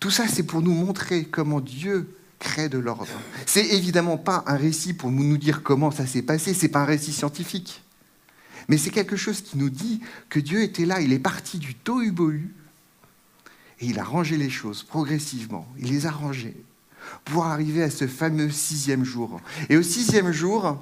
Tout 0.00 0.10
ça, 0.10 0.26
c'est 0.26 0.42
pour 0.42 0.62
nous 0.62 0.72
montrer 0.72 1.24
comment 1.24 1.60
Dieu 1.60 2.16
crée 2.38 2.70
de 2.70 2.78
l'ordre. 2.78 3.06
C'est 3.46 3.66
évidemment 3.66 4.16
pas 4.16 4.42
un 4.46 4.56
récit 4.56 4.94
pour 4.94 5.10
nous 5.10 5.36
dire 5.36 5.62
comment 5.62 5.90
ça 5.90 6.06
s'est 6.06 6.22
passé, 6.22 6.54
c'est 6.54 6.68
pas 6.68 6.80
un 6.80 6.86
récit 6.86 7.12
scientifique. 7.12 7.82
Mais 8.68 8.78
c'est 8.78 8.90
quelque 8.90 9.16
chose 9.16 9.42
qui 9.42 9.58
nous 9.58 9.68
dit 9.68 10.00
que 10.30 10.40
Dieu 10.40 10.62
était 10.62 10.86
là, 10.86 11.00
il 11.00 11.12
est 11.12 11.18
parti 11.18 11.58
du 11.58 11.74
tohu-bohu 11.74 12.50
et 13.80 13.86
il 13.86 13.98
a 13.98 14.04
rangé 14.04 14.36
les 14.36 14.50
choses 14.50 14.82
progressivement. 14.82 15.68
Il 15.78 15.90
les 15.90 16.06
a 16.06 16.10
rangées 16.10 16.56
pour 17.26 17.44
arriver 17.46 17.82
à 17.82 17.90
ce 17.90 18.06
fameux 18.06 18.50
sixième 18.50 19.04
jour. 19.04 19.40
Et 19.68 19.76
au 19.76 19.82
sixième 19.82 20.32
jour, 20.32 20.78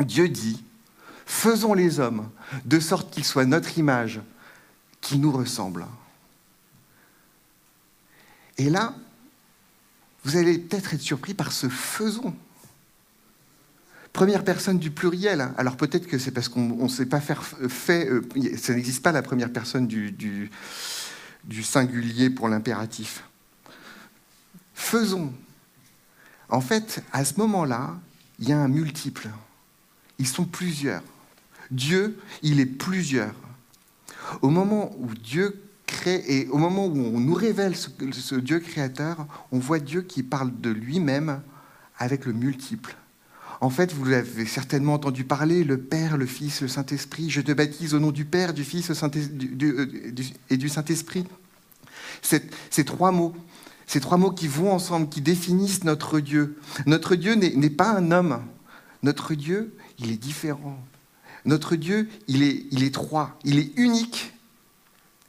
Dieu 0.00 0.28
dit, 0.28 0.62
Faisons 1.26 1.74
les 1.74 2.00
hommes 2.00 2.28
de 2.64 2.80
sorte 2.80 3.12
qu'ils 3.12 3.24
soient 3.24 3.46
notre 3.46 3.78
image, 3.78 4.20
qu'ils 5.00 5.20
nous 5.20 5.32
ressemblent. 5.32 5.86
Et 8.58 8.70
là, 8.70 8.94
vous 10.24 10.36
allez 10.36 10.58
peut-être 10.58 10.94
être 10.94 11.00
surpris 11.00 11.34
par 11.34 11.52
ce 11.52 11.68
faisons. 11.68 12.34
Première 14.12 14.44
personne 14.44 14.78
du 14.78 14.90
pluriel. 14.90 15.50
Alors 15.58 15.76
peut-être 15.76 16.06
que 16.06 16.18
c'est 16.18 16.30
parce 16.30 16.48
qu'on 16.48 16.84
ne 16.84 16.88
sait 16.88 17.06
pas 17.06 17.20
faire 17.20 17.42
fait. 17.42 18.08
Euh, 18.08 18.22
ça 18.56 18.74
n'existe 18.74 19.02
pas 19.02 19.12
la 19.12 19.22
première 19.22 19.52
personne 19.52 19.86
du, 19.86 20.12
du, 20.12 20.50
du 21.44 21.62
singulier 21.62 22.30
pour 22.30 22.48
l'impératif. 22.48 23.24
Faisons. 24.74 25.32
En 26.48 26.60
fait, 26.60 27.02
à 27.12 27.24
ce 27.24 27.34
moment-là, 27.38 27.98
il 28.38 28.48
y 28.48 28.52
a 28.52 28.58
un 28.58 28.68
multiple. 28.68 29.28
Ils 30.18 30.28
sont 30.28 30.44
plusieurs. 30.44 31.02
Dieu, 31.70 32.18
il 32.42 32.60
est 32.60 32.66
plusieurs. 32.66 33.34
Au 34.42 34.50
moment 34.50 34.94
où 34.98 35.12
Dieu 35.14 35.63
et 36.06 36.48
au 36.48 36.58
moment 36.58 36.86
où 36.86 36.96
on 36.96 37.20
nous 37.20 37.34
révèle 37.34 37.74
ce, 37.76 38.34
Dieu 38.34 38.60
créateur, 38.60 39.26
on 39.52 39.58
voit 39.58 39.78
Dieu 39.78 40.02
qui 40.02 40.22
parle 40.22 40.50
de 40.60 40.70
lui-même 40.70 41.40
avec 41.98 42.26
le 42.26 42.32
multiple. 42.32 42.96
En 43.60 43.70
fait, 43.70 43.92
vous 43.92 44.12
avez 44.12 44.46
certainement 44.46 44.94
entendu 44.94 45.24
parler, 45.24 45.64
le 45.64 45.78
Père, 45.78 46.16
le 46.16 46.26
Fils, 46.26 46.60
le 46.60 46.68
Saint-Esprit. 46.68 47.30
Je 47.30 47.40
te 47.40 47.52
baptise 47.52 47.94
au 47.94 48.00
nom 48.00 48.10
du 48.10 48.24
Père, 48.24 48.52
du 48.52 48.64
Fils 48.64 48.90
euh, 48.90 49.86
et 50.50 50.56
du 50.56 50.68
Saint-Esprit. 50.68 51.24
Ces 52.22 52.84
trois 52.84 53.10
mots, 53.10 53.34
ces 53.86 54.00
trois 54.00 54.18
mots 54.18 54.32
qui 54.32 54.48
vont 54.48 54.72
ensemble, 54.72 55.08
qui 55.08 55.20
définissent 55.20 55.84
notre 55.84 56.20
Dieu. 56.20 56.58
Notre 56.86 57.14
Dieu 57.14 57.34
n'est 57.34 57.70
pas 57.70 57.90
un 57.90 58.10
homme. 58.10 58.42
Notre 59.02 59.34
Dieu, 59.34 59.74
il 59.98 60.10
est 60.10 60.16
différent. 60.16 60.78
Notre 61.44 61.76
Dieu, 61.76 62.08
il 62.28 62.42
est 62.42 62.94
trois. 62.94 63.38
Il 63.44 63.58
est 63.58 63.72
unique. 63.76 64.33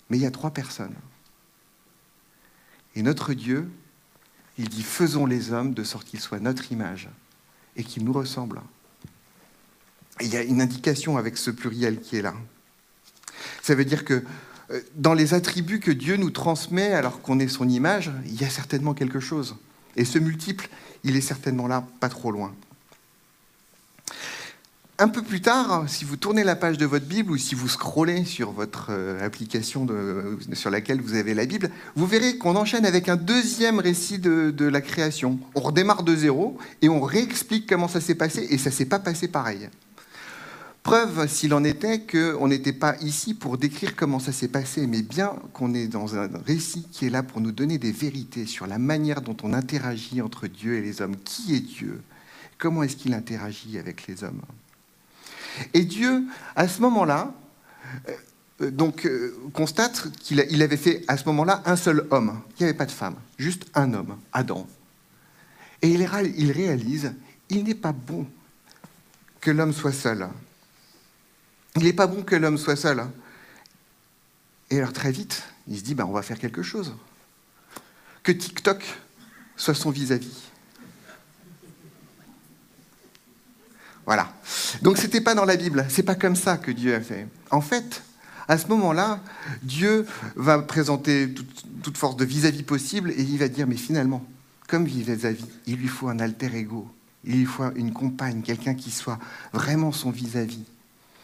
Mais 0.10 0.18
il 0.18 0.24
y 0.24 0.26
a 0.26 0.32
trois 0.32 0.52
personnes. 0.52 0.96
Et 2.96 3.02
notre 3.02 3.34
Dieu, 3.34 3.70
il 4.58 4.70
dit 4.70 4.84
faisons 4.84 5.26
les 5.26 5.52
hommes 5.52 5.74
de 5.74 5.84
sorte 5.84 6.08
qu'ils 6.08 6.22
soient 6.22 6.40
notre 6.40 6.72
image 6.72 7.10
et 7.76 7.84
qu'ils 7.84 8.06
nous 8.06 8.14
ressemblent. 8.14 8.62
il 10.22 10.28
y 10.28 10.38
a 10.38 10.44
une 10.44 10.62
indication 10.62 11.18
avec 11.18 11.38
ce 11.38 11.52
pluriel 11.52 12.00
qui 12.00 12.18
est 12.18 12.22
là. 12.22 12.34
Ça 13.62 13.76
veut 13.76 13.84
dire 13.84 14.06
que 14.06 14.24
euh, 14.72 14.82
dans 14.96 15.14
les 15.14 15.34
attributs 15.34 15.80
que 15.80 15.92
Dieu 15.92 16.16
nous 16.16 16.32
transmet 16.32 16.94
alors 16.94 17.22
qu'on 17.22 17.40
est 17.40 17.48
son 17.48 17.68
image, 17.68 18.12
il 18.26 18.40
y 18.40 18.46
a 18.46 18.50
certainement 18.50 18.94
quelque 18.94 19.20
chose. 19.20 19.58
Et 19.96 20.06
ce 20.06 20.20
multiple, 20.20 20.70
il 21.04 21.16
est 21.16 21.22
certainement 21.22 21.68
là, 21.68 21.86
pas 22.00 22.10
trop 22.10 22.32
loin. 22.32 22.54
Un 24.98 25.10
peu 25.10 25.22
plus 25.22 25.42
tard, 25.42 25.84
si 25.90 26.06
vous 26.06 26.16
tournez 26.16 26.46
la 26.46 26.56
page 26.56 26.78
de 26.78 26.86
votre 26.86 27.06
Bible 27.06 27.32
ou 27.32 27.38
si 27.38 27.54
vous 27.54 27.68
scrollez 27.68 28.24
sur 28.24 28.54
votre 28.54 28.88
euh, 28.92 29.26
application 29.26 29.86
sur 30.54 30.70
laquelle 30.70 31.02
vous 31.02 31.16
avez 31.16 31.34
la 31.34 31.46
Bible, 31.46 31.70
vous 31.98 32.08
verrez 32.08 32.38
qu'on 32.38 32.56
enchaîne 32.56 32.86
avec 32.86 33.10
un 33.10 33.18
deuxième 33.18 33.80
récit 33.80 34.20
de, 34.20 34.66
la 34.66 34.80
création. 34.80 35.38
On 35.54 35.60
redémarre 35.60 36.04
de 36.04 36.16
zéro 36.16 36.58
et 36.82 36.88
on 36.88 37.02
réexplique 37.02 37.68
comment 37.68 37.90
ça 37.90 38.00
s'est 38.00 38.16
passé 38.16 38.48
et 38.50 38.58
ça 38.58 38.72
s'est 38.72 38.86
pas 38.86 39.00
passé 39.00 39.28
pareil. 39.28 39.68
Preuve, 40.82 41.28
s'il 41.28 41.54
en 41.54 41.66
était, 41.66 42.00
qu'on 42.00 42.48
n'était 42.48 42.72
pas 42.72 42.96
ici 43.02 43.34
pour 43.34 43.58
décrire 43.58 43.98
comment 43.98 44.20
ça 44.20 44.32
s'est 44.32 44.48
passé, 44.48 44.88
mais 44.88 45.02
bien 45.02 45.36
qu'on 45.52 45.74
est 45.74 45.88
dans 45.88 46.16
un 46.16 46.30
récit 46.46 46.88
qui 46.90 47.06
est 47.06 47.10
là 47.10 47.22
pour 47.22 47.42
nous 47.42 47.52
donner 47.52 47.78
des 47.78 47.92
vérités 47.92 48.46
sur 48.46 48.66
la 48.66 48.78
manière 48.78 49.20
dont 49.20 49.36
on 49.44 49.52
interagit 49.52 50.22
entre 50.22 50.48
Dieu 50.48 50.76
et 50.76 50.82
les 50.82 51.02
hommes. 51.02 51.18
Qui 51.26 51.54
est 51.54 51.60
Dieu? 51.60 52.02
Comment 52.58 52.84
est-ce 52.84 52.96
qu'il 52.96 53.14
interagit 53.14 53.78
avec 53.78 54.08
les 54.08 54.24
hommes? 54.24 54.42
Et 55.74 55.84
Dieu, 55.84 56.24
à 56.56 56.68
ce 56.68 56.82
moment-là, 56.82 57.34
euh, 58.62 58.72
donc 58.72 59.06
euh, 59.06 59.36
constate 59.54 60.12
qu'il 60.20 60.40
avait 60.40 60.78
fait 60.78 61.04
à 61.08 61.18
ce 61.18 61.26
moment-là 61.26 61.62
un 61.66 61.76
seul 61.76 62.08
homme. 62.12 62.42
Il 62.52 62.64
n'y 62.64 62.70
avait 62.70 62.78
pas 62.78 62.86
de 62.86 62.92
femme, 62.92 63.16
juste 63.38 63.66
un 63.74 63.94
homme, 63.94 64.18
Adam. 64.32 64.68
Et 65.82 65.90
il 65.90 66.52
réalise, 66.52 67.14
il 67.50 67.64
n'est 67.64 67.76
pas 67.76 67.92
bon 67.92 68.26
que 69.42 69.52
l'homme 69.52 69.74
soit 69.74 69.92
seul. 69.92 70.28
Il 71.76 71.84
n'est 71.84 71.94
pas 71.94 72.08
bon 72.08 72.24
que 72.24 72.36
l'homme 72.36 72.58
soit 72.58 72.76
seul. 72.76 73.06
Et 74.70 74.78
alors 74.78 74.94
très 74.94 75.12
vite, 75.12 75.44
il 75.68 75.78
se 75.78 75.84
dit, 75.84 75.94
ben, 75.94 76.06
on 76.06 76.12
va 76.12 76.22
faire 76.22 76.40
quelque 76.40 76.64
chose. 76.64 76.96
Que 78.24 78.32
TikTok 78.32 78.84
soit 79.56 79.76
son 79.76 79.92
vis-à-vis. 79.92 80.45
Voilà. 84.06 84.32
Donc 84.82 84.98
c'était 84.98 85.22
pas 85.22 85.34
dans 85.34 85.46
la 85.46 85.56
Bible, 85.56 85.86
c'est 85.90 86.04
pas 86.04 86.16
comme 86.16 86.36
ça 86.36 86.58
que 86.58 86.72
Dieu 86.72 86.94
a 86.94 87.02
fait. 87.02 87.28
En 87.50 87.62
fait, 87.62 88.04
à 88.48 88.58
ce 88.58 88.68
moment-là, 88.68 89.20
Dieu 89.64 90.06
va 90.36 90.60
présenter 90.60 91.34
toute, 91.82 91.98
force 91.98 92.16
de 92.16 92.26
vis-à-vis 92.26 92.64
possible 92.64 93.12
et 93.12 93.22
il 93.22 93.38
va 93.38 93.48
dire, 93.48 93.68
mais 93.68 93.76
finalement, 93.76 94.24
comme 94.68 94.86
vis-à-vis, 94.86 95.46
il 95.66 95.78
lui 95.78 95.88
faut 95.88 96.08
un 96.08 96.20
alter 96.20 96.56
ego, 96.56 96.88
il 97.24 97.38
lui 97.38 97.46
faut 97.46 97.64
une 97.76 97.94
compagne, 97.94 98.42
quelqu'un 98.42 98.76
qui 98.76 98.92
soit 98.92 99.20
vraiment 99.54 99.92
son 99.92 100.12
vis-à-vis. 100.12 100.66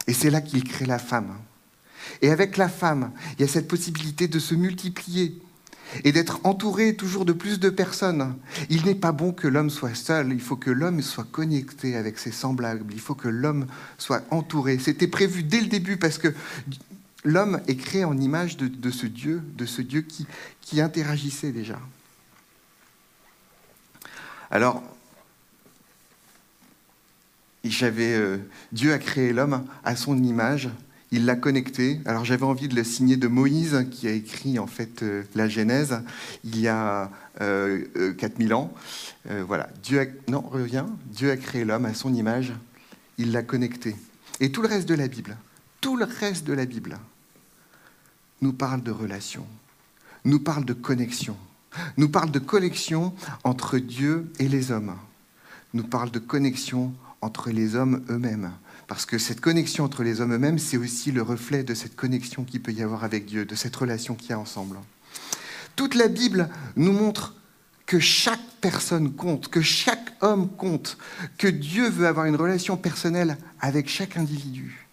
Et 0.08 0.14
c'est 0.14 0.30
là 0.32 0.42
qu'il 0.42 0.64
crée 0.64 0.86
la 0.86 1.00
femme. 1.00 1.36
Et 2.24 2.32
avec 2.32 2.58
la 2.58 2.70
femme, 2.70 3.12
il 3.38 3.42
y 3.42 3.44
a 3.44 3.48
cette 3.48 3.68
possibilité 3.68 4.28
de 4.28 4.40
se 4.40 4.56
multiplier 4.56 5.40
et 6.04 6.12
d'être 6.12 6.40
entouré 6.44 6.96
toujours 6.96 7.26
de 7.26 7.34
plus 7.34 7.60
de 7.60 7.70
personnes. 7.70 8.36
Il 8.70 8.86
n'est 8.86 8.96
pas 8.96 9.12
bon 9.12 9.32
que 9.32 9.48
l'homme 9.48 9.70
soit 9.70 9.96
seul, 9.96 10.32
il 10.32 10.42
faut 10.42 10.56
que 10.56 10.72
l'homme 10.72 11.02
soit 11.02 11.28
connecté 11.30 11.96
avec 11.96 12.20
ses 12.20 12.32
semblables, 12.32 12.94
il 12.94 13.00
faut 13.00 13.16
que 13.16 13.28
l'homme 13.28 13.68
soit 13.98 14.24
entouré. 14.32 14.80
C'était 14.80 15.08
prévu 15.08 15.44
dès 15.44 15.62
le 15.62 15.68
début 15.68 15.98
parce 15.98 16.18
que 16.18 16.34
l'homme 17.24 17.62
est 17.68 17.76
créé 17.76 18.04
en 18.04 18.18
image 18.18 18.58
de, 18.58 18.92
ce 18.92 19.06
Dieu, 19.06 19.42
de 19.56 19.66
ce 19.66 19.82
Dieu 19.82 20.02
qui, 20.62 20.82
interagissait 20.82 21.52
déjà. 21.52 21.80
Alors, 24.50 24.82
euh, 27.66 28.38
Dieu 28.72 28.94
a 28.94 29.00
créé 29.00 29.34
l'homme 29.34 29.66
à 29.84 29.96
son 29.96 30.22
image, 30.24 30.70
il 31.12 31.26
l'a 31.26 31.36
connecté. 31.36 32.00
Alors 32.06 32.26
j'avais 32.26 32.46
envie 32.46 32.68
de 32.68 32.76
le 32.76 32.84
signer 32.84 33.18
de 33.18 33.28
Moïse, 33.28 33.86
qui 33.92 34.08
a 34.08 34.12
écrit 34.12 34.60
en 34.60 34.68
fait 34.68 35.04
euh, 35.04 35.24
la 35.36 35.48
Genèse 35.48 36.02
il 36.44 36.60
y 36.60 36.68
a 36.68 37.12
4000 37.38 38.52
euh, 38.52 38.56
ans. 38.56 38.74
voilà, 39.48 39.70
Dieu 39.84 40.20
non, 40.28 40.42
reviens, 40.42 40.88
Dieu 41.08 41.32
a 41.32 41.38
créé 41.38 41.66
l'homme 41.66 41.86
à 41.86 41.94
son 41.94 42.14
image, 42.14 42.54
il 43.18 43.32
l'a 43.32 43.44
connecté. 43.44 43.96
Et 44.40 44.52
tout 44.52 44.62
le 44.62 44.68
reste 44.68 44.88
de 44.88 44.96
la 44.96 45.08
Bible, 45.08 45.38
tout 45.82 45.96
le 45.98 46.06
reste 46.06 46.46
de 46.46 46.54
la 46.54 46.66
Bible 46.66 46.98
nous 48.42 48.54
parle 48.54 48.82
de 48.82 48.92
relation, 48.92 49.46
nous 50.26 50.40
parle 50.40 50.66
de 50.66 50.74
connexion, 50.74 51.38
nous 51.98 52.10
parle 52.10 52.32
de 52.32 52.40
connexion 52.40 53.14
entre 53.44 53.78
Dieu 53.78 54.32
et 54.40 54.48
les 54.48 54.72
hommes, 54.72 54.96
nous 55.74 55.84
parle 55.84 56.12
de 56.12 56.20
connexion 56.20 56.94
entre 57.22 57.52
les 57.52 57.76
hommes 57.76 58.04
eux-mêmes. 58.10 58.52
Parce 58.92 59.06
que 59.06 59.18
cette 59.18 59.40
connexion 59.40 59.86
entre 59.86 60.04
les 60.04 60.20
hommes 60.20 60.34
eux-mêmes, 60.34 60.60
c'est 60.60 60.76
aussi 60.76 61.14
le 61.14 61.22
reflet 61.22 61.64
de 61.64 61.74
cette 61.74 61.96
connexion 61.96 62.44
qu'il 62.44 62.62
peut 62.62 62.74
y 62.74 62.84
avoir 62.84 63.06
avec 63.06 63.26
Dieu, 63.26 63.46
de 63.46 63.56
cette 63.56 63.74
relation 63.74 64.16
qu'il 64.16 64.32
y 64.32 64.34
a 64.34 64.38
ensemble. 64.38 64.78
Toute 65.78 65.96
la 65.96 66.10
Bible 66.10 66.50
nous 66.76 66.92
montre 66.92 67.34
que 67.86 68.02
chaque 68.02 68.44
personne 68.60 69.14
compte, 69.14 69.48
que 69.48 69.62
chaque 69.62 70.14
homme 70.20 70.50
compte, 70.58 70.98
que 71.38 71.48
Dieu 71.48 71.90
veut 71.90 72.06
avoir 72.06 72.26
une 72.26 72.36
relation 72.36 72.76
personnelle 72.76 73.38
avec 73.62 73.88
chaque 73.88 74.18
individu. 74.18 74.86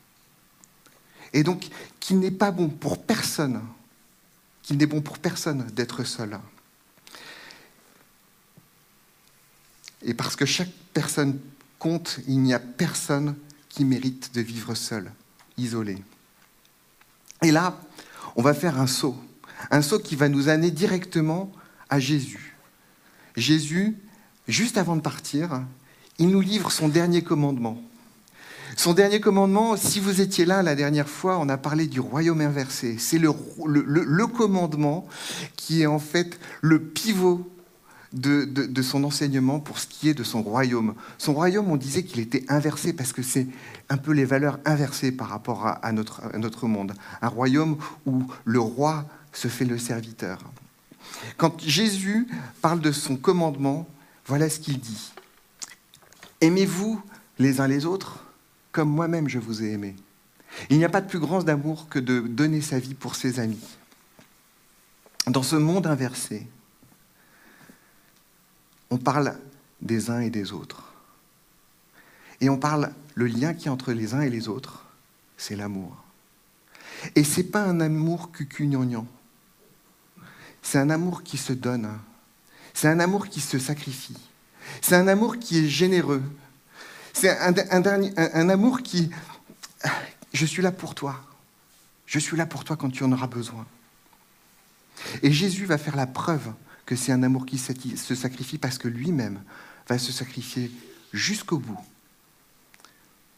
Et 1.32 1.42
donc, 1.42 1.66
qu'il 1.98 2.20
n'est 2.20 2.30
pas 2.30 2.52
bon 2.52 2.68
pour 2.68 3.02
personne, 3.02 3.60
qu'il 4.62 4.76
n'est 4.76 4.86
bon 4.86 5.00
pour 5.00 5.18
personne 5.18 5.66
d'être 5.72 6.04
seul. 6.04 6.38
Et 10.04 10.14
parce 10.14 10.36
que 10.36 10.46
chaque 10.46 10.70
personne 10.94 11.40
compte, 11.80 12.20
il 12.28 12.38
n'y 12.38 12.54
a 12.54 12.60
personne 12.60 13.34
qui 13.78 13.84
mérite 13.84 14.34
de 14.34 14.40
vivre 14.40 14.74
seul, 14.74 15.12
isolé. 15.56 15.98
Et 17.44 17.52
là, 17.52 17.80
on 18.34 18.42
va 18.42 18.52
faire 18.52 18.80
un 18.80 18.88
saut, 18.88 19.14
un 19.70 19.82
saut 19.82 20.00
qui 20.00 20.16
va 20.16 20.28
nous 20.28 20.48
amener 20.48 20.72
directement 20.72 21.52
à 21.88 22.00
Jésus. 22.00 22.56
Jésus, 23.36 23.96
juste 24.48 24.78
avant 24.78 24.96
de 24.96 25.00
partir, 25.00 25.62
il 26.18 26.28
nous 26.28 26.40
livre 26.40 26.72
son 26.72 26.88
dernier 26.88 27.22
commandement. 27.22 27.80
Son 28.76 28.94
dernier 28.94 29.20
commandement, 29.20 29.76
si 29.76 30.00
vous 30.00 30.20
étiez 30.20 30.44
là 30.44 30.64
la 30.64 30.74
dernière 30.74 31.08
fois, 31.08 31.38
on 31.38 31.48
a 31.48 31.56
parlé 31.56 31.86
du 31.86 32.00
royaume 32.00 32.40
inversé. 32.40 32.96
C'est 32.98 33.20
le, 33.20 33.32
commandement 34.26 35.06
qui 35.54 35.82
est 35.82 35.86
en 35.86 36.00
fait 36.00 36.40
le 36.62 36.82
pivot 36.82 37.48
de, 38.12 38.82
son 38.82 39.04
enseignement 39.04 39.60
pour 39.60 39.78
ce 39.78 39.86
qui 39.86 40.08
est 40.08 40.14
de 40.14 40.24
son 40.24 40.42
royaume. 40.42 40.94
Son 41.18 41.34
royaume, 41.34 41.70
on 41.70 41.76
disait 41.76 42.04
qu'il 42.04 42.20
était 42.20 42.44
inversé 42.48 42.92
parce 42.92 43.12
que 43.12 43.22
c'est 43.22 43.46
un 43.88 43.96
peu 43.96 44.12
les 44.12 44.24
valeurs 44.24 44.58
inversées 44.64 45.12
par 45.12 45.28
rapport 45.28 45.66
à, 45.66 45.92
notre, 45.92 46.22
à 46.34 46.38
notre 46.38 46.66
monde. 46.66 46.94
Un 47.20 47.28
royaume 47.28 47.76
où 48.06 48.24
le 48.44 48.60
roi 48.60 49.04
se 49.32 49.48
fait 49.48 49.64
le 49.64 49.78
serviteur. 49.78 50.38
Quand 51.36 51.60
Jésus 51.60 52.28
parle 52.62 52.80
de 52.80 52.92
son 52.92 53.16
commandement, 53.16 53.86
voilà 54.26 54.48
ce 54.48 54.60
qu'il 54.60 54.78
dit. 54.78 55.12
Aimez-vous 56.40 57.00
les 57.38 57.60
uns 57.60 57.68
les 57.68 57.84
autres 57.84 58.24
comme 58.72 58.90
moi-même 58.90 59.28
je 59.28 59.38
vous 59.38 59.62
ai 59.62 59.72
aimé. 59.72 59.96
Il 60.70 60.78
n'y 60.78 60.84
a 60.84 60.88
pas 60.88 61.00
de 61.00 61.08
plus 61.08 61.18
grand 61.18 61.48
amour 61.48 61.88
que 61.88 61.98
de 61.98 62.20
donner 62.20 62.60
sa 62.60 62.78
vie 62.78 62.94
pour 62.94 63.14
ses 63.14 63.40
amis. 63.40 63.76
Dans 65.26 65.42
ce 65.42 65.56
monde 65.56 65.86
inversé, 65.86 66.46
on 68.90 68.98
parle 68.98 69.38
des 69.80 70.10
uns 70.10 70.20
et 70.20 70.30
des 70.30 70.52
autres. 70.52 70.92
Et 72.40 72.48
on 72.48 72.58
parle, 72.58 72.92
le 73.14 73.26
lien 73.26 73.54
qui 73.54 73.68
entre 73.68 73.92
les 73.92 74.14
uns 74.14 74.20
et 74.20 74.30
les 74.30 74.48
autres, 74.48 74.84
c'est 75.36 75.56
l'amour. 75.56 75.96
Et 77.14 77.24
ce 77.24 77.38
n'est 77.40 77.46
pas 77.46 77.62
un 77.62 77.80
amour 77.80 78.32
cucugnognan. 78.32 79.06
C'est 80.62 80.78
un 80.78 80.90
amour 80.90 81.22
qui 81.22 81.38
se 81.38 81.52
donne. 81.52 81.98
C'est 82.74 82.88
un 82.88 83.00
amour 83.00 83.28
qui 83.28 83.40
se 83.40 83.58
sacrifie. 83.58 84.18
C'est 84.82 84.96
un 84.96 85.08
amour 85.08 85.38
qui 85.38 85.58
est 85.58 85.68
généreux. 85.68 86.22
C'est 87.12 87.36
un, 87.38 88.48
amour 88.48 88.82
qui... 88.82 89.10
Je 90.32 90.46
suis 90.46 90.62
là 90.62 90.70
pour 90.70 90.94
toi. 90.94 91.20
Je 92.06 92.18
suis 92.18 92.36
là 92.36 92.46
pour 92.46 92.64
toi 92.64 92.76
quand 92.76 92.90
tu 92.90 93.02
en 93.02 93.12
auras 93.12 93.26
besoin. 93.26 93.66
Et 95.22 95.32
Jésus 95.32 95.64
va 95.64 95.78
faire 95.78 95.96
la 95.96 96.06
preuve 96.06 96.52
que 96.88 96.96
c'est 96.96 97.12
un 97.12 97.22
amour 97.22 97.44
qui 97.44 97.58
se 97.58 98.14
sacrifie 98.14 98.56
parce 98.56 98.78
que 98.78 98.88
lui-même 98.88 99.42
va 99.90 99.98
se 99.98 100.10
sacrifier 100.10 100.70
jusqu'au 101.12 101.58
bout 101.58 101.78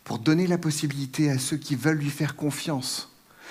pour 0.05 0.21
donner 0.21 0.47
la 0.47 0.57
possibilité 0.57 1.29
à 1.31 1.37
ceux 1.37 1.57
qui 1.57 1.75
veulent 1.75 1.99
lui 1.99 2.11
faire 2.11 2.37
confiance, 2.37 3.11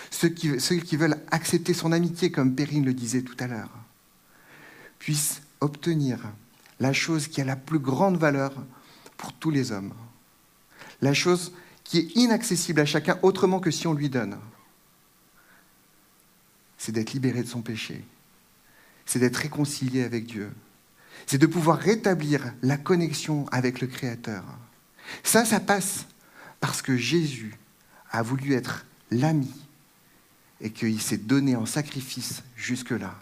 ceux 0.09 0.29
qui, 0.29 0.95
veulent 0.95 1.21
accepter 1.31 1.73
son 1.73 1.91
amitié, 1.91 2.31
comme 2.31 2.55
Perrine 2.55 2.85
le 2.85 2.93
disait 2.93 3.23
tout 3.23 3.35
à 3.41 3.47
l'heure, 3.47 3.71
puissent 4.99 5.41
obtenir 5.59 6.21
la 6.79 6.93
chose 6.93 7.27
qui 7.27 7.41
a 7.41 7.45
la 7.45 7.57
plus 7.57 7.79
grande 7.79 8.15
valeur 8.15 8.53
pour 9.17 9.33
tous 9.33 9.51
les 9.51 9.73
hommes, 9.73 9.93
la 11.01 11.13
chose 11.13 11.51
qui 11.83 11.97
est 11.97 12.15
inaccessible 12.15 12.79
à 12.79 12.85
chacun 12.85 13.19
autrement 13.21 13.59
que 13.59 13.69
si 13.69 13.85
on 13.85 13.93
lui 13.93 14.09
donne, 14.09 14.37
c'est 16.77 16.93
d'être 16.93 17.11
libéré 17.11 17.43
de 17.43 17.49
son 17.49 17.61
péché, 17.61 18.05
c'est 19.09 19.17
d'être 19.17 19.37
réconcilié 19.37 20.03
avec 20.03 20.27
Dieu, 20.27 20.51
c'est 21.25 21.39
de 21.39 21.47
pouvoir 21.47 21.79
rétablir 21.79 22.53
la 22.61 22.77
connexion 22.77 23.47
avec 23.51 23.81
le 23.81 23.87
Créateur. 23.87 24.43
Ça, 25.23 25.45
ça 25.45 25.59
passe 25.59 26.05
parce 26.59 26.83
que 26.83 26.95
Jésus 26.95 27.57
a 28.11 28.21
voulu 28.21 28.53
être 28.53 28.85
l'ami 29.09 29.51
et 30.61 30.69
qu'il 30.69 31.01
s'est 31.01 31.17
donné 31.17 31.55
en 31.55 31.65
sacrifice 31.65 32.43
jusque-là. 32.55 33.15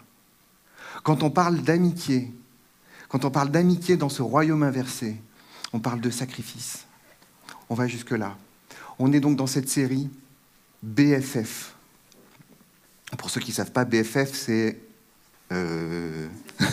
Quand 1.04 1.22
on 1.22 1.30
parle 1.30 1.62
d'amitié, 1.62 2.34
quand 3.08 3.24
on 3.24 3.30
parle 3.30 3.50
d'amitié 3.50 3.96
dans 3.96 4.10
ce 4.10 4.20
royaume 4.20 4.64
inversé, 4.64 5.16
on 5.72 5.80
parle 5.80 6.02
de 6.02 6.10
sacrifice. 6.10 6.84
On 7.70 7.74
va 7.74 7.86
jusque-là. 7.86 8.36
On 8.98 9.10
est 9.14 9.20
donc 9.20 9.36
dans 9.38 9.46
cette 9.46 9.70
série 9.70 10.10
BFF. 10.82 11.74
Pour 13.16 13.30
ceux 13.30 13.40
qui 13.40 13.52
ne 13.52 13.56
savent 13.56 13.72
pas, 13.72 13.86
BFF, 13.86 14.34
c'est 14.34 14.87
euh, 15.52 16.28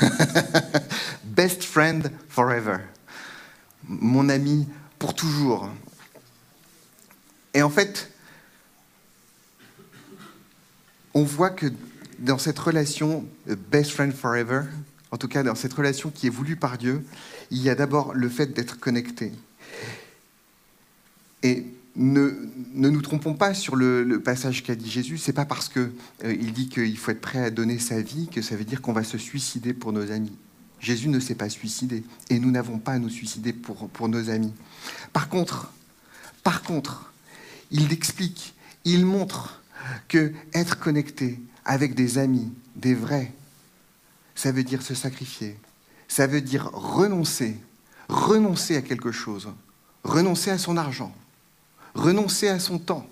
Best 1.23 1.63
Friend 1.63 2.11
Forever. 2.29 2.77
Mon 3.87 4.29
ami 4.29 4.67
pour 4.99 5.13
toujours. 5.13 5.69
Et 7.53 7.61
en 7.61 7.69
fait, 7.69 8.11
on 11.13 11.23
voit 11.23 11.51
que 11.51 11.67
dans 12.19 12.37
cette 12.37 12.59
relation 12.59 13.25
Best 13.45 13.91
Friend 13.91 14.13
Forever, 14.13 14.63
en 15.11 15.17
tout 15.17 15.27
cas 15.27 15.43
dans 15.43 15.55
cette 15.55 15.73
relation 15.73 16.09
qui 16.09 16.27
est 16.27 16.31
voulue 16.31 16.55
par 16.55 16.77
Dieu, 16.77 17.05
il 17.51 17.61
y 17.61 17.69
a 17.69 17.75
d'abord 17.75 18.13
le 18.13 18.29
fait 18.29 18.47
d'être 18.47 18.79
connecté. 18.79 19.31
Et 21.43 21.65
ne, 21.95 22.31
nous 22.73 23.01
trompons 23.01 23.33
pas 23.33 23.53
sur 23.53 23.75
le, 23.75 24.19
passage 24.19 24.63
qu'a 24.63 24.75
dit 24.75 24.89
Jésus. 24.89 25.17
C'est 25.17 25.33
pas 25.33 25.45
parce 25.45 25.69
qu'il 25.69 25.91
euh, 26.23 26.35
il 26.39 26.53
dit 26.53 26.69
qu'il 26.69 26.97
faut 26.97 27.11
être 27.11 27.21
prêt 27.21 27.39
à 27.39 27.49
donner 27.49 27.79
sa 27.79 28.01
vie 28.01 28.27
que 28.27 28.41
ça 28.41 28.55
veut 28.55 28.65
dire 28.65 28.81
qu'on 28.81 28.93
va 28.93 29.03
se 29.03 29.17
suicider 29.17 29.73
pour 29.73 29.93
nos 29.93 30.11
amis. 30.11 30.35
Jésus 30.79 31.09
ne 31.09 31.19
s'est 31.19 31.35
pas 31.35 31.49
suicidé 31.49 32.03
et 32.29 32.39
nous 32.39 32.51
n'avons 32.51 32.77
pas 32.77 32.93
à 32.93 32.99
nous 32.99 33.09
suicider 33.09 33.53
pour, 33.53 33.89
pour 33.89 34.09
nos 34.09 34.29
amis. 34.29 34.53
Par 35.13 35.29
contre, 35.29 35.71
par 36.43 36.61
contre, 36.61 37.11
il 37.71 37.91
explique, 37.91 38.53
il 38.83 39.05
montre 39.05 39.61
que 40.07 40.33
être 40.53 40.77
connecté 40.77 41.39
avec 41.63 41.95
des 41.95 42.17
amis, 42.17 42.51
des 42.75 42.93
vrais, 42.93 43.33
ça 44.35 44.51
veut 44.51 44.63
dire 44.63 44.81
se 44.81 44.93
sacrifier, 44.93 45.57
ça 46.07 46.27
veut 46.27 46.41
dire 46.41 46.69
renoncer, 46.71 47.57
renoncer 48.09 48.75
à 48.75 48.81
quelque 48.81 49.11
chose, 49.11 49.49
renoncer 50.03 50.51
à 50.51 50.57
son 50.57 50.77
argent, 50.77 51.15
renoncer 51.95 52.49
à 52.49 52.59
son 52.59 52.77
temps, 52.77 53.09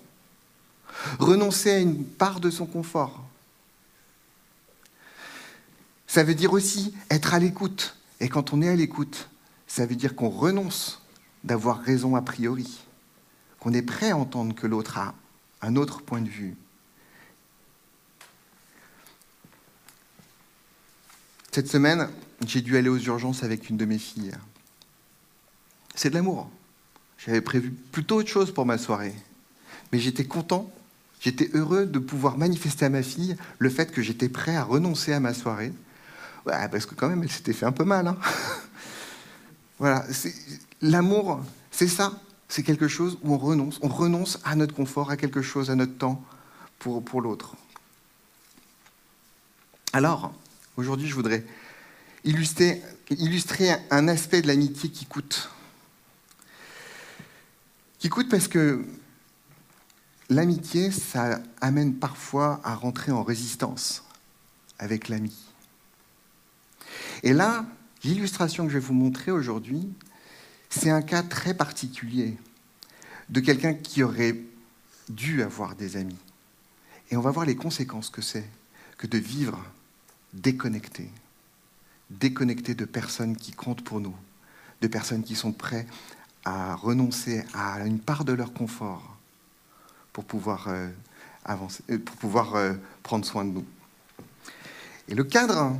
renoncer 1.18 1.70
à 1.70 1.78
une 1.78 2.04
part 2.04 2.38
de 2.38 2.50
son 2.50 2.66
confort. 2.66 3.24
Ça 6.06 6.22
veut 6.22 6.34
dire 6.34 6.52
aussi 6.52 6.94
être 7.10 7.34
à 7.34 7.40
l'écoute. 7.40 7.96
Et 8.20 8.28
quand 8.28 8.52
on 8.52 8.62
est 8.62 8.68
à 8.68 8.76
l'écoute, 8.76 9.28
ça 9.66 9.86
veut 9.86 9.96
dire 9.96 10.14
qu'on 10.14 10.28
renonce 10.28 11.02
d'avoir 11.42 11.80
raison 11.80 12.14
a 12.14 12.22
priori, 12.22 12.84
qu'on 13.58 13.72
est 13.72 13.82
prêt 13.82 14.10
à 14.10 14.16
entendre 14.16 14.54
que 14.54 14.66
l'autre 14.66 14.98
a 14.98 15.14
un 15.60 15.74
autre 15.76 16.02
point 16.02 16.20
de 16.20 16.28
vue. 16.28 16.56
Cette 21.50 21.68
semaine, 21.68 22.08
j'ai 22.46 22.60
dû 22.62 22.76
aller 22.76 22.88
aux 22.88 22.98
urgences 22.98 23.42
avec 23.42 23.70
une 23.70 23.76
de 23.76 23.84
mes 23.84 23.98
filles. 23.98 24.32
C'est 25.94 26.10
de 26.10 26.14
l'amour. 26.14 26.50
J'avais 27.18 27.40
prévu 27.40 27.70
plutôt 27.70 28.16
autre 28.16 28.28
chose 28.28 28.52
pour 28.52 28.66
ma 28.66 28.78
soirée. 28.78 29.14
Mais 29.92 29.98
j'étais 29.98 30.24
content, 30.24 30.70
j'étais 31.20 31.50
heureux 31.54 31.86
de 31.86 31.98
pouvoir 31.98 32.36
manifester 32.36 32.84
à 32.84 32.90
ma 32.90 33.02
fille 33.02 33.36
le 33.58 33.70
fait 33.70 33.92
que 33.92 34.02
j'étais 34.02 34.28
prêt 34.28 34.56
à 34.56 34.64
renoncer 34.64 35.12
à 35.12 35.20
ma 35.20 35.34
soirée. 35.34 35.72
Parce 36.44 36.86
que 36.86 36.94
quand 36.94 37.08
même, 37.08 37.22
elle 37.22 37.30
s'était 37.30 37.52
fait 37.52 37.66
un 37.66 37.72
peu 37.72 37.84
mal. 37.84 38.06
Hein. 38.06 38.18
voilà, 39.78 40.04
l'amour, 40.82 41.40
c'est 41.70 41.88
ça. 41.88 42.20
C'est 42.48 42.62
quelque 42.62 42.88
chose 42.88 43.18
où 43.22 43.34
on 43.34 43.38
renonce. 43.38 43.78
On 43.82 43.88
renonce 43.88 44.38
à 44.44 44.54
notre 44.54 44.74
confort, 44.74 45.10
à 45.10 45.16
quelque 45.16 45.42
chose, 45.42 45.70
à 45.70 45.74
notre 45.74 45.96
temps 45.96 46.22
pour, 46.78 47.02
pour 47.02 47.20
l'autre. 47.20 47.56
Alors, 49.92 50.34
aujourd'hui, 50.76 51.08
je 51.08 51.14
voudrais 51.14 51.44
illustrer, 52.24 52.82
illustrer 53.10 53.70
un 53.90 54.08
aspect 54.08 54.42
de 54.42 54.48
l'amitié 54.48 54.90
qui 54.90 55.06
coûte 55.06 55.50
qui 58.04 58.10
coûte 58.10 58.28
parce 58.28 58.48
que 58.48 58.84
l'amitié, 60.28 60.90
ça 60.90 61.40
amène 61.62 61.94
parfois 61.94 62.60
à 62.62 62.74
rentrer 62.74 63.12
en 63.12 63.22
résistance 63.22 64.04
avec 64.78 65.08
l'ami. 65.08 65.34
Et 67.22 67.32
là, 67.32 67.64
l'illustration 68.02 68.66
que 68.66 68.68
je 68.68 68.74
vais 68.74 68.84
vous 68.84 68.92
montrer 68.92 69.30
aujourd'hui, 69.30 69.88
c'est 70.68 70.90
un 70.90 71.00
cas 71.00 71.22
très 71.22 71.54
particulier 71.54 72.36
de 73.30 73.40
quelqu'un 73.40 73.72
qui 73.72 74.02
aurait 74.02 74.38
dû 75.08 75.42
avoir 75.42 75.74
des 75.74 75.96
amis. 75.96 76.20
Et 77.10 77.16
on 77.16 77.22
va 77.22 77.30
voir 77.30 77.46
les 77.46 77.56
conséquences 77.56 78.10
que 78.10 78.20
c'est 78.20 78.50
que 78.98 79.06
de 79.06 79.16
vivre 79.16 79.64
déconnecté, 80.34 81.10
déconnecté 82.10 82.74
de 82.74 82.84
personnes 82.84 83.34
qui 83.34 83.52
comptent 83.52 83.82
pour 83.82 84.00
nous, 84.00 84.14
de 84.82 84.88
personnes 84.88 85.24
qui 85.24 85.36
sont 85.36 85.52
prêtes 85.52 85.88
à 86.44 86.74
renoncer 86.74 87.44
à 87.54 87.84
une 87.86 87.98
part 87.98 88.24
de 88.24 88.32
leur 88.32 88.52
confort 88.52 89.16
pour 90.12 90.24
pouvoir 90.24 90.68
euh, 90.68 90.88
avancer, 91.44 91.82
euh, 91.90 91.98
pour 91.98 92.16
pouvoir 92.16 92.54
euh, 92.54 92.74
prendre 93.02 93.24
soin 93.24 93.44
de 93.44 93.50
nous. 93.50 93.64
Et 95.08 95.14
le 95.14 95.24
cadre 95.24 95.76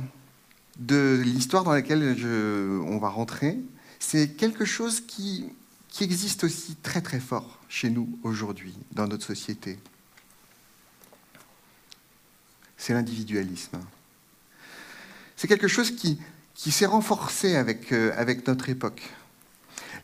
de 0.77 1.21
l'histoire 1.23 1.63
dans 1.63 1.71
laquelle 1.71 2.15
on 2.85 2.97
va 2.97 3.09
rentrer, 3.09 3.57
c'est 3.99 4.35
quelque 4.35 4.65
chose 4.65 5.01
qui, 5.01 5.49
existe 6.01 6.43
aussi 6.43 6.75
très 6.75 7.01
très 7.01 7.21
fort 7.21 7.59
chez 7.69 7.89
nous 7.89 8.19
aujourd'hui, 8.23 8.75
dans 8.91 9.07
notre 9.07 9.25
société. 9.25 9.79
C'est 12.75 12.93
l'individualisme. 12.93 13.79
C'est 15.37 15.47
quelque 15.47 15.69
chose 15.69 15.95
qui, 15.95 16.19
s'est 16.55 16.85
renforcé 16.85 17.55
avec 17.55 18.45
notre 18.45 18.67
époque. 18.69 19.01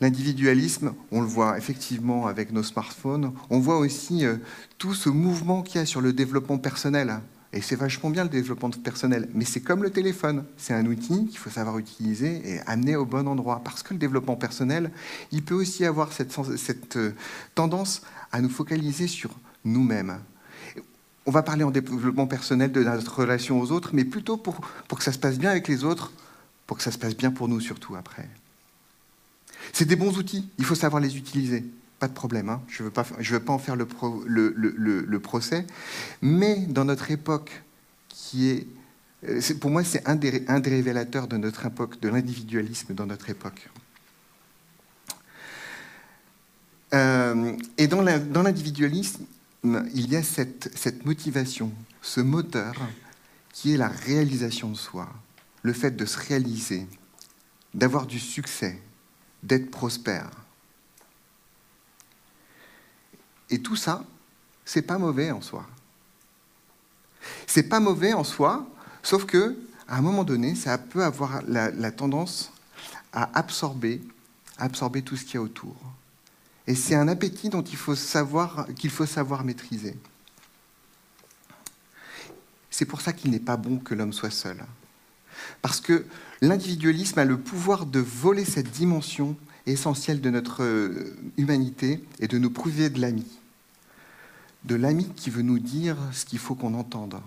L'individualisme, 0.01 0.93
on 1.11 1.21
le 1.21 1.27
voit 1.27 1.59
effectivement 1.59 2.25
avec 2.25 2.51
nos 2.51 2.63
smartphones. 2.63 3.33
On 3.51 3.59
voit 3.59 3.77
aussi 3.77 4.25
euh, 4.25 4.37
tout 4.79 4.95
ce 4.95 5.09
mouvement 5.09 5.61
qu'il 5.61 5.79
y 5.79 5.83
a 5.83 5.85
sur 5.85 6.01
le 6.01 6.11
développement 6.11 6.57
personnel. 6.57 7.19
Et 7.53 7.61
c'est 7.61 7.75
vachement 7.75 8.09
bien 8.09 8.23
le 8.23 8.29
développement 8.29 8.71
personnel. 8.71 9.29
Mais 9.35 9.45
c'est 9.45 9.59
comme 9.59 9.83
le 9.83 9.91
téléphone. 9.91 10.45
C'est 10.57 10.73
un 10.73 10.87
outil 10.87 11.27
qu'il 11.27 11.37
faut 11.37 11.51
savoir 11.51 11.77
utiliser 11.77 12.41
et 12.49 12.59
amener 12.65 12.95
au 12.95 13.05
bon 13.05 13.27
endroit. 13.27 13.61
Parce 13.63 13.83
que 13.83 13.93
le 13.93 13.99
développement 13.99 14.35
personnel, 14.35 14.89
il 15.31 15.43
peut 15.43 15.53
aussi 15.53 15.85
avoir 15.85 16.11
cette, 16.13 16.97
euh, 16.97 17.11
tendance 17.53 18.01
à 18.31 18.41
nous 18.41 18.49
focaliser 18.49 19.05
sur 19.05 19.29
nous-mêmes. 19.65 20.17
On 21.27 21.31
va 21.31 21.43
parler 21.43 21.63
en 21.63 21.69
développement 21.69 22.25
personnel 22.25 22.71
de 22.71 22.83
notre 22.83 23.19
relation 23.19 23.61
aux 23.61 23.71
autres, 23.71 23.91
mais 23.93 24.05
plutôt 24.05 24.37
pour, 24.37 24.61
pour 24.87 24.97
que 24.97 25.03
ça 25.03 25.11
se 25.11 25.19
passe 25.19 25.37
bien 25.37 25.51
avec 25.51 25.67
les 25.67 25.83
autres, 25.83 26.11
pour 26.65 26.77
que 26.77 26.83
ça 26.83 26.91
se 26.91 26.97
passe 26.97 27.15
bien 27.15 27.29
pour 27.29 27.47
nous 27.47 27.59
surtout 27.59 27.95
après. 27.95 28.27
C'est 29.73 29.85
des 29.85 29.95
bons 29.95 30.17
outils, 30.17 30.49
il 30.57 30.65
faut 30.65 30.75
savoir 30.75 31.01
les 31.01 31.17
utiliser. 31.17 31.63
pas 31.99 32.07
de 32.07 32.13
problème, 32.13 32.49
hein. 32.49 32.61
je 32.67 32.83
ne 32.83 32.87
veux, 32.87 32.91
pas, 32.91 33.53
en 33.53 33.59
faire 33.59 33.75
le, 33.75 35.19
procès, 35.19 35.65
mais 36.21 36.65
dans 36.67 36.85
notre 36.85 37.11
époque, 37.11 37.63
qui 38.09 38.49
est, 38.49 38.67
euh, 39.27 39.39
pour 39.59 39.69
moi, 39.69 39.83
c'est 39.83 40.07
un 40.07 40.15
des, 40.15 40.43
révélateurs 40.47 41.27
de 41.27 41.37
notre 41.37 41.65
époque, 41.65 41.99
de 41.99 42.09
l'individualisme 42.09 42.93
dans 42.93 43.05
notre 43.05 43.29
époque. 43.29 43.69
Euh, 46.93 47.55
et 47.77 47.87
dans 47.87 48.01
l'individualisme, 48.01 49.25
il 49.63 50.11
y 50.11 50.15
a 50.15 50.23
cette 50.23 51.05
motivation, 51.05 51.71
ce 52.01 52.19
moteur 52.19 52.73
qui 53.53 53.73
est 53.73 53.77
la 53.77 53.87
réalisation 53.87 54.69
de 54.69 54.75
soi, 54.75 55.07
le 55.61 55.73
fait 55.73 55.91
de 55.91 56.05
se 56.05 56.17
réaliser, 56.17 56.87
d'avoir 57.73 58.07
du 58.07 58.19
succès, 58.19 58.79
d'être 59.43 59.71
prospère. 59.71 60.29
Et 63.49 63.61
tout 63.61 63.75
ça, 63.75 64.03
c'est 64.65 64.81
pas 64.81 64.97
mauvais 64.97 65.31
en 65.31 65.41
soi. 65.41 65.65
C'est 67.45 67.63
pas 67.63 67.79
mauvais 67.79 68.13
en 68.13 68.23
soi, 68.23 68.65
sauf 69.03 69.25
que 69.25 69.57
à 69.87 69.97
un 69.97 70.01
moment 70.01 70.23
donné, 70.23 70.55
ça 70.55 70.77
peut 70.77 71.03
avoir 71.03 71.41
la, 71.45 71.91
tendance 71.91 72.53
à 73.11 73.37
absorber, 73.37 74.01
absorber 74.57 75.01
tout 75.01 75.17
ce 75.17 75.25
qu'il 75.25 75.35
y 75.35 75.37
a 75.37 75.41
autour. 75.41 75.75
Et 76.65 76.75
c'est 76.75 76.95
un 76.95 77.09
appétit 77.09 77.49
dont 77.49 77.61
il 77.61 77.75
faut 77.75 77.95
savoir 77.95 78.67
qu'il 78.77 78.89
faut 78.89 79.05
savoir 79.05 79.43
maîtriser. 79.43 79.97
C'est 82.69 82.85
pour 82.85 83.01
ça 83.01 83.11
qu'il 83.11 83.31
n'est 83.31 83.39
pas 83.39 83.57
bon 83.57 83.79
que 83.79 83.93
l'homme 83.93 84.13
soit 84.13 84.31
seul. 84.31 84.63
Parce 85.61 85.81
que 85.81 86.05
l'individualisme 86.41 87.19
a 87.19 87.25
le 87.25 87.39
pouvoir 87.39 87.85
de 87.85 87.99
voler 87.99 88.45
cette 88.45 88.71
dimension 88.71 89.35
essentielle 89.67 90.21
de 90.21 90.29
notre 90.29 90.63
euh, 90.63 91.15
humanité 91.37 92.03
et 92.19 92.27
de 92.27 92.37
nous 92.37 92.49
priver 92.49 92.89
de 92.89 92.99
l'ami. 92.99 93.25
De 94.63 94.75
l'ami 94.75 95.07
qui 95.15 95.29
veut 95.29 95.43
nous 95.43 95.59
dire 95.59 95.97
ce 96.11 96.25
qu'il 96.25 96.39
faut 96.39 96.55
qu'on 96.55 96.73
entende, 96.73 97.19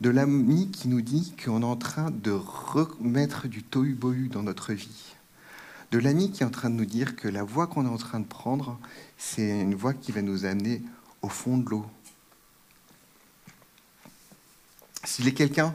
de 0.00 0.10
l'ami 0.10 0.70
qui 0.70 0.88
nous 0.88 1.00
dit 1.00 1.34
qu'on 1.42 1.62
est 1.62 1.66
en 1.66 1.76
train 1.76 2.10
de 2.10 2.30
remettre 2.30 3.48
du 3.48 3.62
tohu-bohu 3.62 4.28
dans 4.28 4.42
notre 4.42 4.72
vie, 4.72 5.14
de 5.90 5.98
l'ami 5.98 6.32
qui 6.32 6.42
est 6.42 6.46
en 6.46 6.50
train 6.50 6.70
de 6.70 6.74
nous 6.74 6.86
dire 6.86 7.16
que 7.16 7.28
la 7.28 7.44
voie 7.44 7.66
qu'on 7.66 7.86
est 7.86 7.90
en 7.90 7.98
train 7.98 8.20
de 8.20 8.26
prendre, 8.26 8.78
c'est 9.16 9.60
une 9.60 9.74
voie 9.74 9.94
qui 9.94 10.12
va 10.12 10.22
nous 10.22 10.44
amener 10.44 10.82
au 11.20 11.28
fond 11.28 11.58
de 11.58 11.68
l'eau. 11.68 11.86
S'il 15.04 15.28
est 15.28 15.34
quelqu'un 15.34 15.74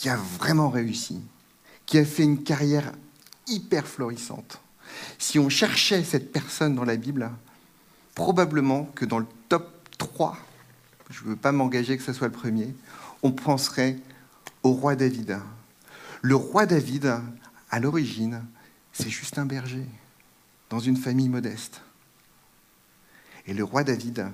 qui 0.00 0.08
a 0.08 0.16
vraiment 0.16 0.70
réussi, 0.70 1.20
qui 1.84 1.98
a 1.98 2.06
fait 2.06 2.22
une 2.22 2.42
carrière 2.42 2.90
hyper 3.46 3.86
florissante, 3.86 4.58
si 5.18 5.38
on 5.38 5.50
cherchait 5.50 6.04
cette 6.04 6.32
personne 6.32 6.74
dans 6.74 6.86
la 6.86 6.96
Bible, 6.96 7.30
probablement 8.14 8.84
que 8.94 9.04
dans 9.04 9.18
le 9.18 9.26
top 9.50 9.70
3, 9.98 10.38
je 11.10 11.22
ne 11.22 11.28
veux 11.28 11.36
pas 11.36 11.52
m'engager 11.52 11.98
que 11.98 12.02
ce 12.02 12.14
soit 12.14 12.28
le 12.28 12.32
premier, 12.32 12.74
on 13.22 13.30
penserait 13.30 13.98
au 14.62 14.72
roi 14.72 14.96
David. 14.96 15.38
Le 16.22 16.34
roi 16.34 16.64
David, 16.64 17.20
à 17.70 17.78
l'origine, 17.78 18.42
c'est 18.94 19.10
juste 19.10 19.36
un 19.36 19.44
berger, 19.44 19.84
dans 20.70 20.80
une 20.80 20.96
famille 20.96 21.28
modeste. 21.28 21.82
Et 23.44 23.52
le 23.52 23.64
roi 23.64 23.84
David, 23.84 24.28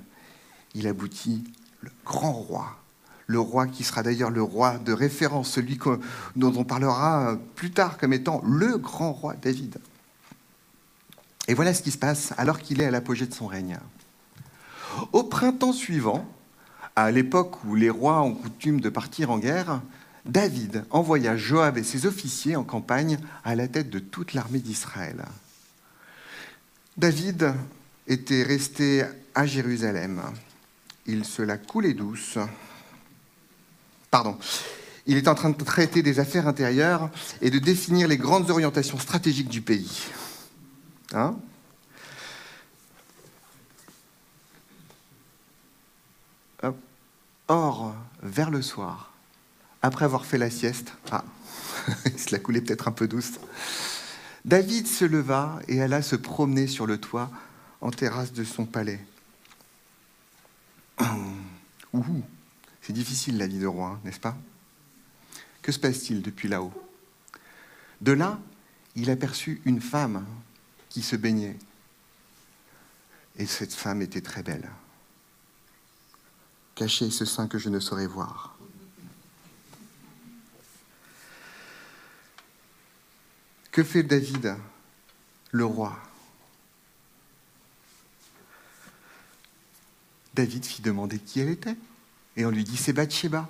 il 0.76 0.86
aboutit 0.86 1.42
le 1.80 1.90
grand 2.04 2.34
roi, 2.34 2.78
le 3.26 3.40
roi 3.40 3.66
qui 3.66 3.84
sera 3.84 4.02
d'ailleurs 4.02 4.30
le 4.30 4.42
roi 4.42 4.78
de 4.78 4.92
référence, 4.92 5.50
celui 5.50 5.78
dont 6.36 6.52
on 6.56 6.64
parlera 6.64 7.36
plus 7.54 7.70
tard 7.70 7.98
comme 7.98 8.12
étant 8.12 8.40
le 8.44 8.78
grand 8.78 9.12
roi 9.12 9.34
David. 9.34 9.78
Et 11.48 11.54
voilà 11.54 11.74
ce 11.74 11.82
qui 11.82 11.90
se 11.90 11.98
passe 11.98 12.32
alors 12.38 12.58
qu'il 12.58 12.80
est 12.80 12.86
à 12.86 12.90
l'apogée 12.90 13.26
de 13.26 13.34
son 13.34 13.46
règne. 13.46 13.78
Au 15.12 15.24
printemps 15.24 15.72
suivant, 15.72 16.26
à 16.94 17.10
l'époque 17.10 17.64
où 17.64 17.74
les 17.74 17.90
rois 17.90 18.22
ont 18.22 18.34
coutume 18.34 18.80
de 18.80 18.88
partir 18.88 19.30
en 19.30 19.38
guerre, 19.38 19.80
David 20.24 20.84
envoya 20.90 21.36
Joab 21.36 21.78
et 21.78 21.84
ses 21.84 22.06
officiers 22.06 22.56
en 22.56 22.64
campagne 22.64 23.18
à 23.44 23.54
la 23.54 23.68
tête 23.68 23.90
de 23.90 23.98
toute 23.98 24.34
l'armée 24.34 24.58
d'Israël. 24.58 25.24
David 26.96 27.52
était 28.08 28.42
resté 28.42 29.04
à 29.34 29.46
Jérusalem. 29.46 30.22
Il 31.06 31.24
se 31.24 31.42
la 31.42 31.58
coulait 31.58 31.94
douce. 31.94 32.38
Pardon. 34.16 34.38
Il 35.04 35.18
est 35.18 35.28
en 35.28 35.34
train 35.34 35.50
de 35.50 35.62
traiter 35.62 36.02
des 36.02 36.20
affaires 36.20 36.48
intérieures 36.48 37.10
et 37.42 37.50
de 37.50 37.58
définir 37.58 38.08
les 38.08 38.16
grandes 38.16 38.48
orientations 38.48 38.98
stratégiques 38.98 39.50
du 39.50 39.60
pays. 39.60 40.04
Hein 41.12 41.36
Or, 47.48 47.94
vers 48.22 48.50
le 48.50 48.62
soir, 48.62 49.12
après 49.82 50.06
avoir 50.06 50.24
fait 50.24 50.38
la 50.38 50.48
sieste, 50.48 50.94
ah, 51.10 51.22
il 52.06 52.18
se 52.18 52.32
la 52.32 52.38
coulait 52.38 52.62
peut-être 52.62 52.88
un 52.88 52.92
peu 52.92 53.06
douce, 53.08 53.32
David 54.46 54.86
se 54.86 55.04
leva 55.04 55.58
et 55.68 55.82
alla 55.82 56.00
se 56.00 56.16
promener 56.16 56.68
sur 56.68 56.86
le 56.86 56.96
toit 56.96 57.30
en 57.82 57.90
terrasse 57.90 58.32
de 58.32 58.44
son 58.44 58.64
palais. 58.64 59.04
Ouh, 61.92 62.22
c'est 62.86 62.92
difficile 62.92 63.36
la 63.36 63.48
vie 63.48 63.58
de 63.58 63.66
roi, 63.66 63.98
n'est-ce 64.04 64.20
pas? 64.20 64.36
Que 65.60 65.72
se 65.72 65.78
passe-t-il 65.80 66.22
depuis 66.22 66.46
là-haut? 66.46 66.72
De 68.00 68.12
là, 68.12 68.38
il 68.94 69.10
aperçut 69.10 69.60
une 69.64 69.80
femme 69.80 70.24
qui 70.88 71.02
se 71.02 71.16
baignait. 71.16 71.58
Et 73.38 73.46
cette 73.46 73.74
femme 73.74 74.02
était 74.02 74.20
très 74.20 74.44
belle. 74.44 74.70
Cachez 76.76 77.10
ce 77.10 77.24
sein 77.24 77.48
que 77.48 77.58
je 77.58 77.70
ne 77.70 77.80
saurais 77.80 78.06
voir. 78.06 78.56
Que 83.72 83.82
fait 83.82 84.04
David, 84.04 84.54
le 85.50 85.64
roi? 85.64 85.98
David 90.34 90.64
fit 90.64 90.82
demander 90.82 91.18
qui 91.18 91.40
elle 91.40 91.48
était. 91.48 91.76
Et 92.36 92.44
on 92.44 92.50
lui 92.50 92.64
dit 92.64 92.76
c'est 92.76 92.92
Bathsheba, 92.92 93.48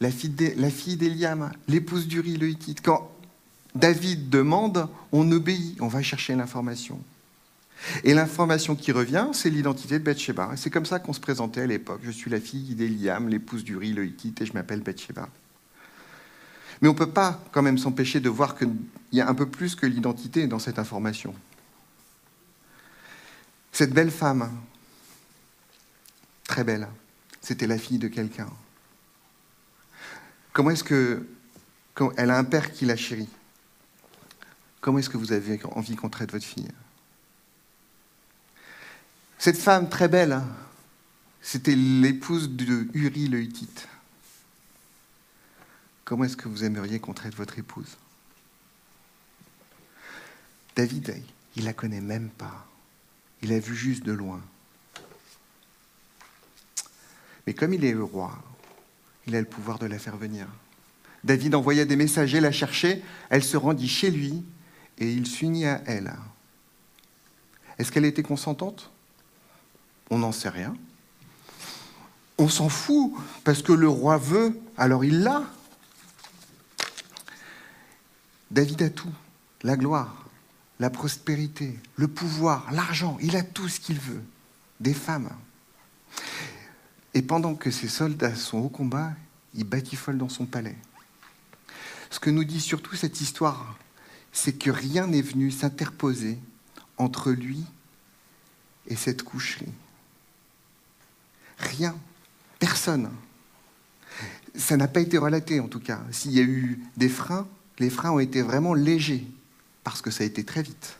la 0.00 0.10
fille 0.10 0.96
d'Eliam, 0.96 1.52
l'épouse 1.68 2.06
d'Uri 2.06 2.36
le 2.36 2.48
Hittite. 2.48 2.82
Quand 2.82 3.10
David 3.74 4.28
demande, 4.30 4.88
on 5.12 5.30
obéit, 5.32 5.80
on 5.80 5.88
va 5.88 6.02
chercher 6.02 6.34
l'information. 6.34 7.00
Et 8.04 8.14
l'information 8.14 8.76
qui 8.76 8.92
revient, 8.92 9.28
c'est 9.32 9.50
l'identité 9.50 9.98
de 9.98 10.04
Bathsheba. 10.04 10.52
c'est 10.56 10.70
comme 10.70 10.86
ça 10.86 11.00
qu'on 11.00 11.12
se 11.12 11.20
présentait 11.20 11.62
à 11.62 11.66
l'époque. 11.66 12.00
Je 12.04 12.10
suis 12.10 12.30
la 12.30 12.40
fille 12.40 12.74
d'Eliam, 12.74 13.28
l'épouse 13.28 13.64
d'Uri 13.64 13.92
le 13.92 14.06
Hittite, 14.06 14.40
et 14.40 14.46
je 14.46 14.52
m'appelle 14.52 14.80
Bathsheba. 14.80 15.28
Mais 16.80 16.88
on 16.88 16.92
ne 16.92 16.98
peut 16.98 17.10
pas 17.10 17.42
quand 17.52 17.62
même 17.62 17.78
s'empêcher 17.78 18.20
de 18.20 18.28
voir 18.28 18.56
qu'il 18.56 18.74
y 19.12 19.20
a 19.20 19.28
un 19.28 19.34
peu 19.34 19.46
plus 19.46 19.74
que 19.74 19.86
l'identité 19.86 20.46
dans 20.46 20.58
cette 20.58 20.78
information. 20.78 21.34
Cette 23.72 23.92
belle 23.92 24.10
femme, 24.10 24.50
très 26.46 26.62
belle, 26.62 26.88
c'était 27.44 27.66
la 27.66 27.78
fille 27.78 27.98
de 27.98 28.08
quelqu'un. 28.08 28.48
Comment 30.52 30.70
est-ce 30.70 30.82
que... 30.82 31.28
Elle 32.16 32.30
a 32.30 32.38
un 32.38 32.44
père 32.44 32.72
qui 32.72 32.86
la 32.86 32.96
chérit. 32.96 33.28
Comment 34.80 34.98
est-ce 34.98 35.10
que 35.10 35.18
vous 35.18 35.32
avez 35.32 35.60
envie 35.64 35.94
qu'on 35.94 36.08
traite 36.08 36.32
votre 36.32 36.44
fille? 36.44 36.70
Cette 39.38 39.58
femme 39.58 39.88
très 39.88 40.08
belle, 40.08 40.32
hein, 40.32 40.48
c'était 41.42 41.76
l'épouse 41.76 42.48
de 42.48 42.88
Uri 42.94 43.28
le 43.28 43.42
Hittite. 43.42 43.88
Comment 46.04 46.24
est-ce 46.24 46.36
que 46.36 46.48
vous 46.48 46.64
aimeriez 46.64 46.98
qu'on 46.98 47.14
traite 47.14 47.34
votre 47.34 47.58
épouse? 47.58 47.98
David, 50.74 51.22
il 51.56 51.64
la 51.64 51.74
connaît 51.74 52.00
même 52.00 52.30
pas. 52.30 52.66
Il 53.42 53.52
a 53.52 53.58
vu 53.58 53.76
juste 53.76 54.02
de 54.02 54.12
loin. 54.12 54.40
Mais 57.46 57.54
comme 57.54 57.74
il 57.74 57.84
est 57.84 57.92
le 57.92 58.04
roi, 58.04 58.38
il 59.26 59.36
a 59.36 59.40
le 59.40 59.46
pouvoir 59.46 59.78
de 59.78 59.86
la 59.86 59.98
faire 59.98 60.16
venir. 60.16 60.46
David 61.24 61.54
envoya 61.54 61.84
des 61.84 61.96
messagers 61.96 62.40
la 62.40 62.52
chercher, 62.52 63.02
elle 63.30 63.42
se 63.42 63.56
rendit 63.56 63.88
chez 63.88 64.10
lui 64.10 64.44
et 64.98 65.10
il 65.10 65.26
s'unit 65.26 65.66
à 65.66 65.82
elle. 65.86 66.14
Est-ce 67.78 67.90
qu'elle 67.90 68.04
était 68.04 68.22
consentante? 68.22 68.90
On 70.10 70.18
n'en 70.18 70.32
sait 70.32 70.50
rien. 70.50 70.76
On 72.36 72.48
s'en 72.48 72.68
fout, 72.68 73.12
parce 73.44 73.62
que 73.62 73.72
le 73.72 73.88
roi 73.88 74.18
veut, 74.18 74.58
alors 74.76 75.04
il 75.04 75.20
l'a. 75.20 75.44
David 78.50 78.82
a 78.82 78.90
tout, 78.90 79.12
la 79.62 79.76
gloire, 79.76 80.26
la 80.78 80.90
prospérité, 80.90 81.78
le 81.96 82.08
pouvoir, 82.08 82.70
l'argent, 82.72 83.16
il 83.20 83.36
a 83.36 83.42
tout 83.42 83.68
ce 83.68 83.80
qu'il 83.80 83.98
veut, 83.98 84.22
des 84.80 84.94
femmes. 84.94 85.30
Et 87.14 87.22
pendant 87.22 87.54
que 87.54 87.70
ses 87.70 87.88
soldats 87.88 88.34
sont 88.34 88.58
au 88.58 88.68
combat, 88.68 89.12
il 89.54 89.64
batifole 89.64 90.18
dans 90.18 90.28
son 90.28 90.46
palais. 90.46 90.76
Ce 92.10 92.20
que 92.20 92.30
nous 92.30 92.44
dit 92.44 92.60
surtout 92.60 92.96
cette 92.96 93.20
histoire, 93.20 93.78
c'est 94.32 94.52
que 94.52 94.70
rien 94.70 95.06
n'est 95.06 95.22
venu 95.22 95.50
s'interposer 95.50 96.38
entre 96.96 97.30
lui 97.30 97.64
et 98.88 98.96
cette 98.96 99.22
coucherie. 99.22 99.72
Rien, 101.58 101.96
personne. 102.58 103.10
Ça 104.56 104.76
n'a 104.76 104.88
pas 104.88 105.00
été 105.00 105.18
relaté 105.18 105.60
en 105.60 105.68
tout 105.68 105.80
cas. 105.80 106.00
S'il 106.10 106.32
y 106.32 106.40
a 106.40 106.44
eu 106.44 106.80
des 106.96 107.08
freins, 107.08 107.46
les 107.78 107.90
freins 107.90 108.10
ont 108.10 108.20
été 108.20 108.42
vraiment 108.42 108.74
légers, 108.74 109.26
parce 109.82 110.02
que 110.02 110.10
ça 110.10 110.24
a 110.24 110.26
été 110.26 110.44
très 110.44 110.62
vite. 110.62 110.96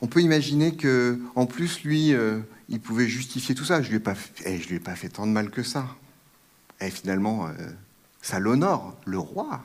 On 0.00 0.06
peut 0.06 0.20
imaginer 0.20 0.76
que, 0.76 1.20
en 1.34 1.46
plus, 1.46 1.82
lui, 1.82 2.12
euh, 2.12 2.40
il 2.68 2.80
pouvait 2.80 3.08
justifier 3.08 3.54
tout 3.54 3.64
ça. 3.64 3.82
Je 3.82 3.88
lui 3.88 3.96
ai 3.96 4.00
pas, 4.00 4.14
eh, 4.44 4.58
je 4.60 4.68
lui 4.68 4.76
ai 4.76 4.80
pas 4.80 4.96
fait 4.96 5.08
tant 5.08 5.26
de 5.26 5.32
mal 5.32 5.50
que 5.50 5.62
ça. 5.62 5.96
Et 6.80 6.90
finalement, 6.90 7.46
euh, 7.46 7.52
ça 8.20 8.38
l'honore, 8.38 8.98
le 9.06 9.18
roi. 9.18 9.62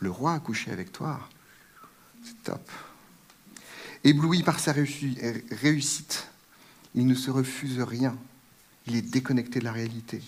Le 0.00 0.10
roi 0.10 0.34
a 0.34 0.40
couché 0.40 0.70
avec 0.70 0.92
toi. 0.92 1.28
C'est 2.24 2.42
top. 2.44 2.70
Ébloui 4.04 4.42
par 4.42 4.58
sa 4.58 4.72
réussite, 4.72 6.28
il 6.94 7.06
ne 7.06 7.14
se 7.14 7.30
refuse 7.30 7.80
rien. 7.80 8.16
Il 8.86 8.96
est 8.96 9.02
déconnecté 9.02 9.60
de 9.60 9.64
la 9.64 9.72
réalité. 9.72 10.22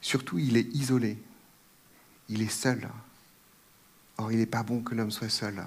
Surtout, 0.00 0.38
il 0.38 0.56
est 0.56 0.74
isolé. 0.74 1.18
Il 2.28 2.42
est 2.42 2.50
seul. 2.50 2.88
Or, 4.16 4.32
il 4.32 4.38
n'est 4.38 4.46
pas 4.46 4.62
bon 4.62 4.82
que 4.82 4.94
l'homme 4.94 5.10
soit 5.10 5.28
seul. 5.28 5.62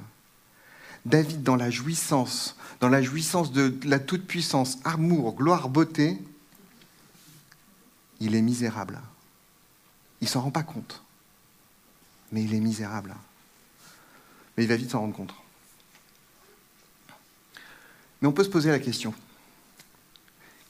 David, 1.06 1.44
dans 1.44 1.56
la 1.56 1.70
jouissance, 1.70 2.56
dans 2.80 2.90
la 2.90 3.02
jouissance 3.02 3.52
de 3.52 3.78
la 3.84 4.00
toute-puissance, 4.00 4.80
amour, 4.84 5.36
gloire, 5.36 5.70
beauté, 5.70 6.20
il 8.20 8.34
est 8.34 8.42
misérable. 8.42 9.00
Il 10.22 10.28
s'en 10.28 10.42
rend 10.42 10.52
pas 10.52 10.64
compte, 10.64 11.04
mais 12.32 12.44
il 12.44 12.54
est 12.56 12.60
misérable. 12.60 13.16
Mais 14.58 14.64
il 14.64 14.68
va 14.68 14.76
vite 14.76 14.92
s'en 14.92 15.02
rendre 15.02 15.16
compte. 15.16 15.36
Mais 18.22 18.28
on 18.28 18.32
peut 18.32 18.44
se 18.44 18.50
poser 18.50 18.72
la 18.72 18.80
question, 18.80 19.14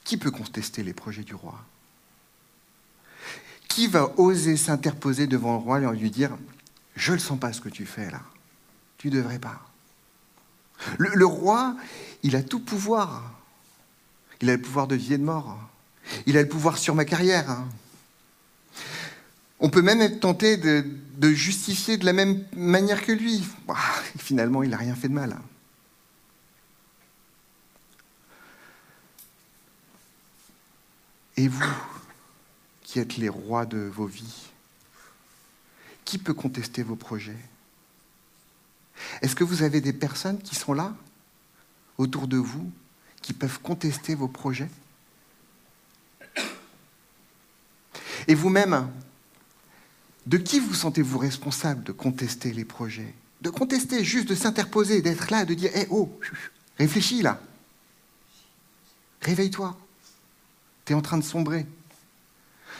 qui 0.04 0.18
peut 0.18 0.30
contester 0.30 0.82
les 0.82 0.92
projets 0.92 1.24
du 1.24 1.34
roi? 1.34 1.58
Qui 3.68 3.86
va 3.86 4.12
oser 4.18 4.56
s'interposer 4.56 5.26
devant 5.26 5.52
le 5.52 5.62
roi 5.62 5.80
et 5.80 5.96
lui 5.96 6.10
dire, 6.10 6.36
je 6.94 7.12
ne 7.12 7.18
sens 7.18 7.38
pas 7.38 7.54
ce 7.54 7.60
que 7.60 7.68
tu 7.68 7.86
fais 7.86 8.10
là, 8.10 8.20
tu 8.98 9.08
ne 9.08 9.16
devrais 9.16 9.38
pas 9.38 9.62
le, 10.98 11.26
roi, 11.26 11.76
il 12.22 12.36
a 12.36 12.42
tout 12.42 12.60
pouvoir. 12.60 13.32
Il 14.40 14.50
a 14.50 14.56
le 14.56 14.62
pouvoir 14.62 14.86
de 14.86 14.94
vie 14.94 15.14
et 15.14 15.18
de 15.18 15.24
mort. 15.24 15.58
Il 16.26 16.36
a 16.36 16.42
le 16.42 16.48
pouvoir 16.48 16.78
sur 16.78 16.94
ma 16.94 17.04
carrière. 17.04 17.58
On 19.58 19.70
peut 19.70 19.82
même 19.82 20.00
être 20.00 20.20
tenté 20.20 20.56
de, 20.56 20.84
justifier 21.32 21.96
de 21.96 22.04
la 22.04 22.12
même 22.12 22.44
manière 22.54 23.04
que 23.04 23.12
lui. 23.12 23.42
Finalement, 24.18 24.62
il 24.62 24.70
n'a 24.70 24.76
rien 24.76 24.94
fait 24.94 25.08
de 25.08 25.14
mal. 25.14 25.36
Et 31.38 31.48
vous, 31.48 31.64
qui 32.82 32.98
êtes 32.98 33.16
les 33.18 33.28
rois 33.28 33.66
de 33.66 33.78
vos 33.78 34.06
vies, 34.06 34.46
qui 36.04 36.16
peut 36.16 36.32
contester 36.32 36.82
vos 36.82 36.96
projets? 36.96 37.36
Est-ce 39.22 39.34
que 39.34 39.44
vous 39.44 39.62
avez 39.62 39.80
des 39.80 39.92
personnes 39.92 40.38
qui 40.38 40.54
sont 40.54 40.72
là, 40.72 40.94
autour 41.98 42.28
de 42.28 42.36
vous, 42.36 42.70
qui 43.22 43.32
peuvent 43.32 43.60
contester 43.60 44.14
vos 44.14 44.28
projets? 44.28 44.70
Et 48.28 48.34
vous-même, 48.34 48.88
de 50.26 50.38
qui 50.38 50.58
vous 50.58 50.74
sentez-vous 50.74 51.18
responsable 51.18 51.84
de 51.84 51.92
contester 51.92 52.52
les 52.52 52.64
projets? 52.64 53.14
De 53.42 53.50
contester, 53.50 54.02
juste 54.02 54.28
de 54.28 54.34
s'interposer, 54.34 55.02
d'être 55.02 55.30
là, 55.30 55.44
de 55.44 55.54
dire 55.54 55.70
Hé, 55.76 55.86
oh, 55.90 56.18
réfléchis 56.78 57.22
là. 57.22 57.40
Réveille-toi. 59.22 59.76
Tu 60.84 60.92
es 60.92 60.96
en 60.96 61.02
train 61.02 61.18
de 61.18 61.24
sombrer. 61.24 61.66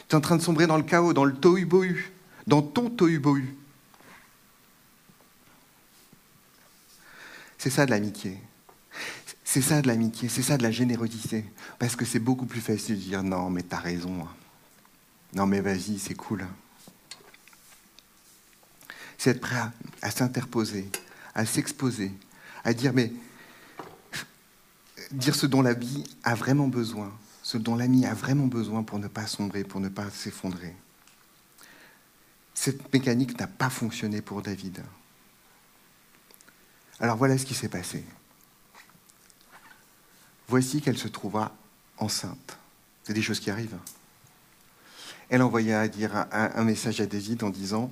Tu 0.08 0.14
es 0.14 0.14
en 0.14 0.20
train 0.20 0.36
de 0.36 0.42
sombrer 0.42 0.66
dans 0.66 0.76
le 0.76 0.82
chaos, 0.82 1.12
dans 1.12 1.24
le 1.24 1.34
tohu-bohu, 1.34 2.10
dans 2.46 2.62
ton 2.62 2.88
tohu-bohu. 2.88 3.44
C'est 7.58 7.70
ça 7.70 7.86
de 7.86 7.90
l'amitié. 7.90 8.38
C'est 9.44 9.62
ça 9.62 9.80
de 9.80 9.86
l'amitié, 9.86 10.28
c'est 10.28 10.42
ça 10.42 10.58
de 10.58 10.62
la 10.62 10.70
générosité. 10.70 11.44
Parce 11.78 11.96
que 11.96 12.04
c'est 12.04 12.18
beaucoup 12.18 12.46
plus 12.46 12.60
facile 12.60 12.96
de 12.96 13.02
dire 13.02 13.22
non, 13.22 13.48
mais 13.48 13.62
t'as 13.62 13.78
raison. 13.78 14.26
Non, 15.34 15.46
mais 15.46 15.60
vas-y, 15.60 15.98
c'est 15.98 16.14
cool. 16.14 16.46
C'est 19.18 19.30
être 19.30 19.40
prêt 19.40 19.56
à, 20.02 20.10
s'interposer, 20.10 20.90
à 21.34 21.46
s'exposer, 21.46 22.12
à 22.64 22.74
dire 22.74 22.92
mais 22.92 23.12
dire 25.10 25.34
ce 25.34 25.46
dont 25.46 25.62
la 25.62 25.74
vie 25.74 26.04
a 26.24 26.34
vraiment 26.34 26.68
besoin, 26.68 27.12
ce 27.42 27.56
dont 27.56 27.76
l'ami 27.76 28.04
a 28.04 28.14
vraiment 28.14 28.46
besoin 28.46 28.82
pour 28.82 28.98
ne 28.98 29.08
pas 29.08 29.26
sombrer, 29.26 29.64
pour 29.64 29.80
ne 29.80 29.88
pas 29.88 30.10
s'effondrer. 30.10 30.74
Cette 32.52 32.92
mécanique 32.92 33.38
n'a 33.38 33.46
pas 33.46 33.70
fonctionné 33.70 34.20
pour 34.22 34.42
David. 34.42 34.82
Alors 37.00 37.16
voilà 37.16 37.36
ce 37.36 37.44
qui 37.44 37.54
s'est 37.54 37.68
passé. 37.68 38.04
Voici 40.48 40.80
qu'elle 40.80 40.98
se 40.98 41.08
trouva 41.08 41.54
enceinte. 41.98 42.58
C'est 43.04 43.12
des 43.12 43.22
choses 43.22 43.40
qui 43.40 43.50
arrivent. 43.50 43.78
Elle 45.28 45.42
envoya 45.42 45.86
dire 45.88 46.14
un, 46.16 46.28
un 46.32 46.64
message 46.64 47.00
à 47.00 47.06
David 47.06 47.42
en 47.42 47.50
disant 47.50 47.90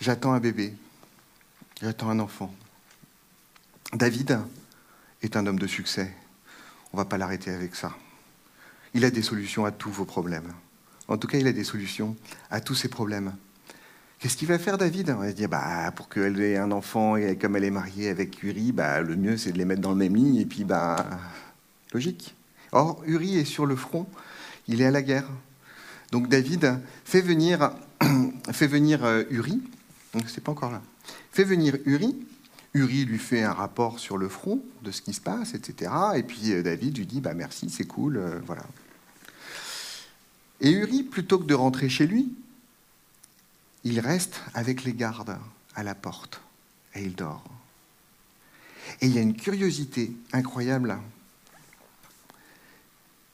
J'attends 0.00 0.32
un 0.32 0.40
bébé, 0.40 0.74
j'attends 1.80 2.10
un 2.10 2.18
enfant. 2.18 2.54
David 3.92 4.40
est 5.22 5.36
un 5.36 5.46
homme 5.46 5.58
de 5.58 5.66
succès. 5.66 6.14
On 6.92 6.96
ne 6.96 7.02
va 7.02 7.04
pas 7.04 7.18
l'arrêter 7.18 7.50
avec 7.50 7.74
ça. 7.74 7.96
Il 8.94 9.04
a 9.04 9.10
des 9.10 9.22
solutions 9.22 9.64
à 9.64 9.70
tous 9.70 9.90
vos 9.90 10.04
problèmes. 10.04 10.52
En 11.08 11.18
tout 11.18 11.28
cas, 11.28 11.38
il 11.38 11.46
a 11.46 11.52
des 11.52 11.64
solutions 11.64 12.16
à 12.50 12.60
tous 12.60 12.74
ses 12.74 12.88
problèmes. 12.88 13.36
Qu'est-ce 14.20 14.36
qu'il 14.36 14.48
va 14.48 14.58
faire 14.58 14.76
David? 14.76 15.08
On 15.16 15.20
va 15.20 15.32
dire 15.32 15.48
bah 15.48 15.90
pour 15.96 16.10
qu'elle 16.10 16.38
ait 16.42 16.58
un 16.58 16.72
enfant 16.72 17.16
et 17.16 17.38
comme 17.38 17.56
elle 17.56 17.64
est 17.64 17.70
mariée 17.70 18.10
avec 18.10 18.42
Uri, 18.42 18.70
bah 18.70 19.00
le 19.00 19.16
mieux 19.16 19.38
c'est 19.38 19.50
de 19.50 19.56
les 19.56 19.64
mettre 19.64 19.80
dans 19.80 19.92
le 19.92 19.96
même 19.96 20.14
lit 20.14 20.42
et 20.42 20.44
puis 20.44 20.64
bah 20.64 21.06
logique. 21.94 22.36
Or 22.72 23.02
Uri 23.06 23.38
est 23.38 23.46
sur 23.46 23.64
le 23.64 23.76
front, 23.76 24.06
il 24.68 24.82
est 24.82 24.84
à 24.84 24.90
la 24.90 25.00
guerre. 25.00 25.26
Donc 26.12 26.28
David 26.28 26.80
fait 27.06 27.22
venir 27.22 27.72
fait 28.52 28.66
venir 28.66 29.06
euh, 29.06 29.22
Uri. 29.30 29.62
C'est 30.26 30.44
pas 30.44 30.52
encore 30.52 30.72
là. 30.72 30.82
Fait 31.32 31.44
venir 31.44 31.78
Uri. 31.86 32.14
Uri 32.74 33.06
lui 33.06 33.18
fait 33.18 33.42
un 33.42 33.54
rapport 33.54 33.98
sur 33.98 34.18
le 34.18 34.28
front 34.28 34.60
de 34.82 34.90
ce 34.90 35.00
qui 35.00 35.14
se 35.14 35.20
passe, 35.22 35.54
etc. 35.54 35.92
Et 36.14 36.24
puis 36.24 36.52
euh, 36.52 36.62
David 36.62 36.98
lui 36.98 37.06
dit 37.06 37.22
bah 37.22 37.32
merci, 37.32 37.70
c'est 37.70 37.86
cool, 37.86 38.18
euh, 38.18 38.38
voilà. 38.44 38.64
Et 40.60 40.72
Uri, 40.72 41.04
plutôt 41.04 41.38
que 41.38 41.46
de 41.46 41.54
rentrer 41.54 41.88
chez 41.88 42.06
lui, 42.06 42.34
il 43.84 44.00
reste 44.00 44.40
avec 44.54 44.84
les 44.84 44.92
gardes 44.92 45.38
à 45.74 45.82
la 45.82 45.94
porte 45.94 46.40
et 46.94 47.02
il 47.02 47.14
dort. 47.14 47.44
Et 49.00 49.06
il 49.06 49.14
y 49.14 49.18
a 49.18 49.22
une 49.22 49.36
curiosité 49.36 50.12
incroyable. 50.32 50.98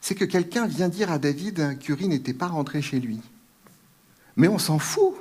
C'est 0.01 0.15
que 0.15 0.25
quelqu'un 0.25 0.67
vient 0.67 0.89
dire 0.89 1.11
à 1.11 1.19
David 1.19 1.79
qu'Uri 1.81 2.09
n'était 2.09 2.35
pas 2.35 2.47
rentré 2.47 2.83
chez 2.83 3.01
lui. 3.01 3.21
Mais 4.37 4.49
on 4.49 4.59
s'en 4.59 4.79
fout. 4.79 5.15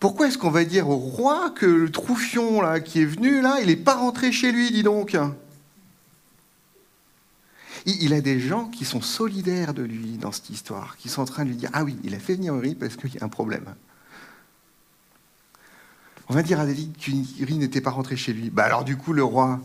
Pourquoi 0.00 0.28
est-ce 0.28 0.38
qu'on 0.38 0.50
va 0.50 0.64
dire 0.64 0.88
au 0.88 0.96
roi 0.96 1.50
que 1.50 1.66
le 1.66 1.90
troufion 1.90 2.62
là, 2.62 2.80
qui 2.80 3.00
est 3.00 3.06
venu 3.06 3.40
là, 3.40 3.58
il 3.60 3.66
n'est 3.66 3.76
pas 3.76 3.96
rentré 3.96 4.32
chez 4.32 4.52
lui, 4.52 4.70
dis 4.70 4.82
donc? 4.82 5.16
Il 7.86 8.14
a 8.14 8.20
des 8.20 8.40
gens 8.40 8.66
qui 8.66 8.84
sont 8.84 9.02
solidaires 9.02 9.74
de 9.74 9.82
lui 9.82 10.16
dans 10.16 10.32
cette 10.32 10.50
histoire, 10.50 10.96
qui 10.96 11.08
sont 11.08 11.22
en 11.22 11.26
train 11.26 11.44
de 11.44 11.50
lui 11.50 11.56
dire 11.56 11.70
Ah 11.72 11.84
oui, 11.84 11.96
il 12.02 12.14
a 12.14 12.18
fait 12.18 12.34
venir 12.34 12.54
Uri 12.54 12.74
parce 12.74 12.96
qu'il 12.96 13.14
y 13.14 13.18
a 13.18 13.24
un 13.24 13.28
problème. 13.28 13.74
On 16.28 16.34
va 16.34 16.42
dire 16.42 16.58
à 16.60 16.66
David 16.66 16.96
qu'Uri 16.96 17.58
n'était 17.58 17.82
pas 17.82 17.90
rentré 17.90 18.16
chez 18.16 18.32
lui. 18.32 18.48
Bah 18.48 18.64
alors, 18.64 18.84
du 18.84 18.96
coup, 18.96 19.12
le 19.12 19.22
roi, 19.22 19.60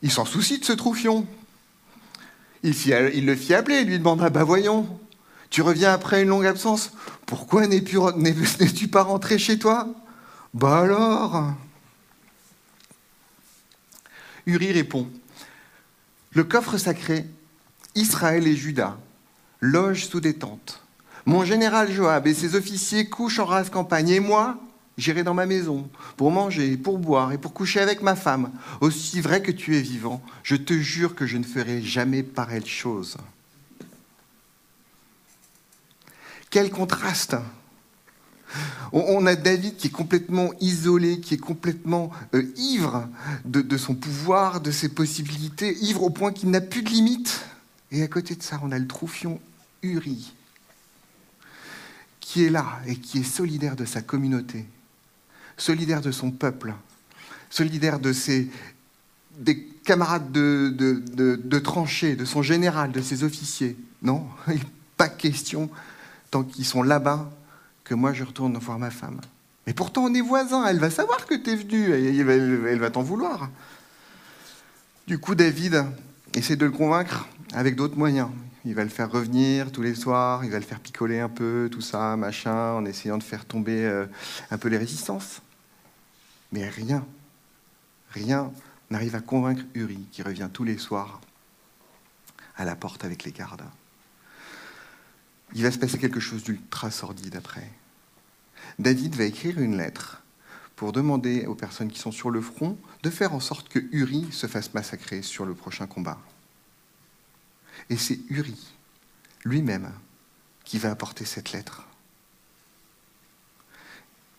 il 0.00 0.10
s'en 0.10 0.24
soucie 0.24 0.58
de 0.58 0.64
ce 0.64 0.72
troufion. 0.72 1.26
Il, 2.62 2.72
le 3.26 3.36
fit 3.36 3.54
appeler, 3.54 3.80
il 3.80 3.88
lui 3.88 3.98
demanda 3.98 4.30
Bah 4.30 4.42
voyons, 4.42 4.88
tu 5.50 5.60
reviens 5.60 5.92
après 5.92 6.22
une 6.22 6.28
longue 6.28 6.46
absence, 6.46 6.92
pourquoi 7.26 7.66
n'es-tu 7.66 8.88
pas 8.88 9.02
rentré 9.02 9.38
chez 9.38 9.58
toi? 9.58 9.88
Bah 10.54 10.80
alors? 10.80 11.52
Uri 14.46 14.72
répond 14.72 15.08
le 16.36 16.44
coffre 16.44 16.76
sacré, 16.76 17.24
Israël 17.94 18.46
et 18.46 18.54
Juda, 18.54 18.98
logent 19.62 20.04
sous 20.04 20.20
des 20.20 20.34
tentes. 20.34 20.82
Mon 21.24 21.46
général 21.46 21.90
Joab 21.90 22.26
et 22.26 22.34
ses 22.34 22.56
officiers 22.56 23.08
couchent 23.08 23.38
en 23.38 23.46
rase 23.46 23.70
campagne, 23.70 24.10
et 24.10 24.20
moi, 24.20 24.58
j'irai 24.98 25.22
dans 25.22 25.32
ma 25.32 25.46
maison 25.46 25.88
pour 26.18 26.30
manger, 26.30 26.76
pour 26.76 26.98
boire 26.98 27.32
et 27.32 27.38
pour 27.38 27.54
coucher 27.54 27.80
avec 27.80 28.02
ma 28.02 28.14
femme. 28.14 28.52
Aussi 28.82 29.22
vrai 29.22 29.40
que 29.40 29.50
tu 29.50 29.78
es 29.78 29.80
vivant, 29.80 30.22
je 30.42 30.56
te 30.56 30.74
jure 30.74 31.14
que 31.14 31.26
je 31.26 31.38
ne 31.38 31.42
ferai 31.42 31.80
jamais 31.80 32.22
pareille 32.22 32.66
chose. 32.66 33.16
Quel 36.50 36.70
contraste 36.70 37.36
On, 38.92 39.26
a 39.26 39.34
David 39.34 39.76
qui 39.76 39.88
est 39.88 39.90
complètement 39.90 40.52
isolé, 40.60 41.20
qui 41.20 41.34
est 41.34 41.38
complètement 41.38 42.10
euh, 42.34 42.44
ivre 42.56 43.08
de, 43.44 43.76
son 43.76 43.94
pouvoir, 43.94 44.60
de 44.60 44.70
ses 44.70 44.88
possibilités, 44.88 45.76
ivre 45.82 46.04
au 46.04 46.10
point 46.10 46.32
qu'il 46.32 46.50
n'a 46.50 46.60
plus 46.60 46.82
de 46.82 46.90
limites. 46.90 47.44
Et 47.90 48.02
à 48.02 48.08
côté 48.08 48.34
de 48.34 48.42
ça, 48.42 48.60
on 48.62 48.72
a 48.72 48.78
le 48.78 48.86
troufion 48.86 49.40
Uri, 49.82 50.32
qui 52.20 52.44
est 52.44 52.50
là 52.50 52.80
et 52.86 52.96
qui 52.96 53.18
est 53.18 53.24
solidaire 53.24 53.76
de 53.76 53.84
sa 53.84 54.02
communauté, 54.02 54.66
solidaire 55.56 56.00
de 56.00 56.10
son 56.10 56.30
peuple, 56.30 56.74
solidaire 57.50 57.98
de 57.98 58.12
ses 58.12 58.48
des 59.38 59.64
camarades 59.84 60.32
de, 60.32 60.74
de, 60.74 61.36
de 61.36 61.58
tranchée, 61.58 62.16
de 62.16 62.24
son 62.24 62.42
général, 62.42 62.90
de 62.92 63.02
ses 63.02 63.22
officiers. 63.22 63.76
Non, 64.02 64.26
pas 64.96 65.08
question, 65.08 65.68
tant 66.30 66.42
qu'ils 66.42 66.64
sont 66.64 66.82
là-bas, 66.82 67.30
que 67.86 67.94
moi 67.94 68.12
je 68.12 68.24
retourne 68.24 68.58
voir 68.58 68.78
ma 68.78 68.90
femme. 68.90 69.20
Mais 69.66 69.72
pourtant 69.72 70.04
on 70.04 70.14
est 70.14 70.20
voisins, 70.20 70.66
elle 70.66 70.78
va 70.78 70.90
savoir 70.90 71.24
que 71.24 71.34
tu 71.34 71.50
es 71.50 71.56
venu, 71.56 71.90
elle 72.68 72.78
va 72.78 72.90
t'en 72.90 73.02
vouloir. 73.02 73.48
Du 75.06 75.18
coup, 75.18 75.36
David 75.36 75.86
essaie 76.34 76.56
de 76.56 76.64
le 76.64 76.72
convaincre 76.72 77.28
avec 77.54 77.76
d'autres 77.76 77.96
moyens. 77.96 78.28
Il 78.64 78.74
va 78.74 78.82
le 78.82 78.90
faire 78.90 79.08
revenir 79.08 79.70
tous 79.70 79.82
les 79.82 79.94
soirs, 79.94 80.44
il 80.44 80.50
va 80.50 80.58
le 80.58 80.64
faire 80.64 80.80
picoler 80.80 81.20
un 81.20 81.28
peu, 81.28 81.68
tout 81.70 81.80
ça, 81.80 82.16
machin, 82.16 82.72
en 82.72 82.84
essayant 82.84 83.16
de 83.16 83.22
faire 83.22 83.44
tomber 83.44 83.84
euh, 83.84 84.06
un 84.50 84.58
peu 84.58 84.68
les 84.68 84.78
résistances. 84.78 85.40
Mais 86.50 86.68
rien, 86.68 87.06
rien 88.10 88.50
n'arrive 88.90 89.14
à 89.14 89.20
convaincre 89.20 89.62
Uri, 89.74 90.08
qui 90.10 90.22
revient 90.22 90.48
tous 90.52 90.64
les 90.64 90.78
soirs 90.78 91.20
à 92.56 92.64
la 92.64 92.74
porte 92.74 93.04
avec 93.04 93.22
les 93.22 93.30
gardes. 93.30 93.62
Il 95.56 95.62
va 95.62 95.70
se 95.70 95.78
passer 95.78 95.96
quelque 95.96 96.20
chose 96.20 96.42
d'ultra 96.42 96.90
sordide 96.90 97.34
après. 97.34 97.66
David 98.78 99.14
va 99.14 99.24
écrire 99.24 99.58
une 99.58 99.78
lettre 99.78 100.22
pour 100.76 100.92
demander 100.92 101.46
aux 101.46 101.54
personnes 101.54 101.90
qui 101.90 101.98
sont 101.98 102.12
sur 102.12 102.30
le 102.30 102.42
front 102.42 102.76
de 103.02 103.08
faire 103.08 103.32
en 103.32 103.40
sorte 103.40 103.70
que 103.70 103.78
Uri 103.90 104.30
se 104.32 104.48
fasse 104.48 104.74
massacrer 104.74 105.22
sur 105.22 105.46
le 105.46 105.54
prochain 105.54 105.86
combat. 105.86 106.20
Et 107.88 107.96
c'est 107.96 108.18
Uri 108.28 108.74
lui-même 109.46 109.90
qui 110.64 110.76
va 110.76 110.90
apporter 110.90 111.24
cette 111.24 111.52
lettre. 111.52 111.86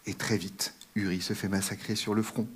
Et 0.05 0.13
très 0.13 0.37
vite, 0.37 0.75
Uri 0.93 1.19
se 1.19 1.33
fait 1.33 1.49
massacrer 1.49 1.95
sur 1.95 2.13
le 2.13 2.21
front. 2.21 2.47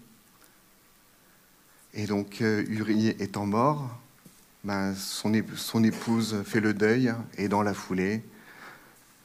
Et 1.95 2.05
donc, 2.05 2.41
euh, 2.41 2.63
Uri 2.67 3.07
étant 3.07 3.47
mort, 3.47 3.89
ben, 4.63 4.93
son, 4.93 5.33
épouse 5.33 6.43
fait 6.45 6.59
le 6.59 6.75
deuil, 6.75 7.11
et 7.39 7.47
dans 7.47 7.63
la 7.63 7.73
foulée, 7.73 8.23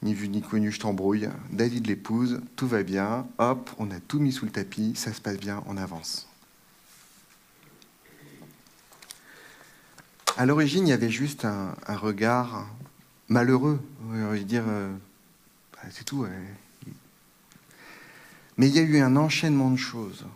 ni 0.03 0.15
vu 0.15 0.29
ni 0.29 0.43
connu, 0.43 0.71
je 0.71 0.79
t'embrouille, 0.79 1.29
David 1.51 1.87
l'épouse, 1.87 2.41
tout 2.55 2.67
va 2.67 2.83
bien, 2.83 3.27
hop, 3.39 3.71
on 3.79 3.91
a 3.91 4.01
tout 4.01 4.19
mis 4.19 4.33
sous 4.33 4.45
le 4.45 4.51
tapis, 4.51 4.95
ça 4.95 5.13
se 5.13 5.21
passe 5.21 5.39
bien, 5.39 5.63
on 5.67 5.77
avance. 5.77 6.29
À 10.37 10.45
l'origine, 10.45 10.87
il 10.87 10.91
y 10.91 10.93
avait 10.93 11.11
juste 11.11 11.47
un, 11.47 11.75
regard 11.89 12.69
malheureux, 13.29 13.81
on 14.05 14.29
va 14.29 14.39
dire, 14.39 14.65
euh, 14.69 14.95
bah, 15.73 15.89
c'est 15.91 16.05
tout. 16.05 16.27
Mais 18.59 18.69
il 18.69 18.75
y 18.75 18.79
a 18.79 18.83
eu 18.83 18.99
un 18.99 19.17
enchaînement 19.17 19.71
de 19.71 19.77
choses. 19.77 20.27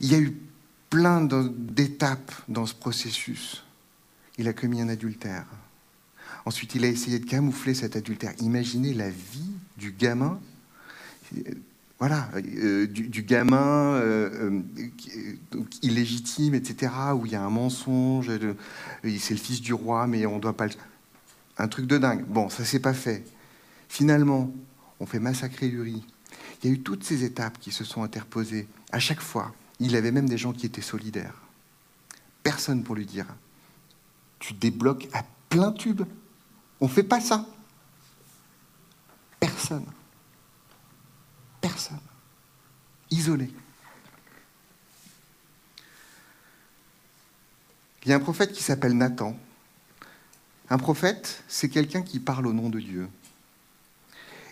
Il 0.00 0.12
y 0.12 0.14
a 0.14 0.18
eu 0.18 0.36
plein 0.90 1.22
d'étapes 1.22 2.32
dans 2.48 2.66
ce 2.66 2.74
processus. 2.74 3.64
Il 4.36 4.48
a 4.48 4.52
commis 4.52 4.82
un 4.82 4.88
adultère. 4.88 5.46
Ensuite, 6.46 6.74
il 6.74 6.84
a 6.84 6.88
essayé 6.88 7.18
de 7.18 7.26
camoufler 7.26 7.74
cet 7.74 7.96
adultère. 7.96 8.32
Imaginez 8.40 8.94
la 8.94 9.10
vie 9.10 9.52
du 9.76 9.92
gamin, 9.92 10.40
voilà, 12.00 12.30
euh, 12.34 12.86
du, 12.86 13.22
gamin 13.22 13.94
euh, 13.96 14.50
euh, 15.54 15.62
illégitime, 15.82 16.54
etc., 16.54 16.92
où 17.14 17.26
il 17.26 17.32
y 17.32 17.36
a 17.36 17.42
un 17.42 17.50
mensonge, 17.50 18.30
c'est 19.02 19.34
le 19.34 19.40
fils 19.40 19.60
du 19.60 19.74
roi, 19.74 20.06
mais 20.06 20.24
on 20.24 20.36
ne 20.36 20.40
doit 20.40 20.56
pas 20.56 20.66
le... 20.66 20.72
Un 21.58 21.68
truc 21.68 21.86
de 21.86 21.98
dingue. 21.98 22.24
Bon, 22.24 22.48
ça 22.48 22.64
s'est 22.64 22.80
pas 22.80 22.94
fait. 22.94 23.22
Finalement, 23.90 24.50
on 24.98 25.04
fait 25.04 25.18
massacrer 25.18 25.68
Uri. 25.68 26.02
Il 26.62 26.70
y 26.70 26.72
a 26.72 26.74
eu 26.74 26.80
toutes 26.80 27.04
ces 27.04 27.22
étapes 27.22 27.58
qui 27.60 27.70
se 27.70 27.84
sont 27.84 28.02
interposées. 28.02 28.66
À 28.92 28.98
chaque 28.98 29.20
fois, 29.20 29.54
il 29.78 29.94
avait 29.94 30.10
même 30.10 30.28
des 30.28 30.38
gens 30.38 30.54
qui 30.54 30.64
étaient 30.64 30.80
solidaires. 30.80 31.34
Personne 32.42 32.82
pour 32.82 32.94
lui 32.94 33.04
dire 33.04 33.26
Tu 34.38 34.54
débloques 34.54 35.08
à 35.12 35.22
plein 35.50 35.72
tube. 35.72 36.02
On 36.80 36.86
ne 36.86 36.90
fait 36.90 37.02
pas 37.02 37.20
ça. 37.20 37.46
Personne. 39.38 39.86
Personne. 41.60 42.00
Isolé. 43.10 43.50
Il 48.04 48.08
y 48.08 48.12
a 48.12 48.16
un 48.16 48.20
prophète 48.20 48.52
qui 48.52 48.62
s'appelle 48.62 48.96
Nathan. 48.96 49.36
Un 50.70 50.78
prophète, 50.78 51.42
c'est 51.48 51.68
quelqu'un 51.68 52.02
qui 52.02 52.18
parle 52.18 52.46
au 52.46 52.52
nom 52.52 52.70
de 52.70 52.80
Dieu. 52.80 53.08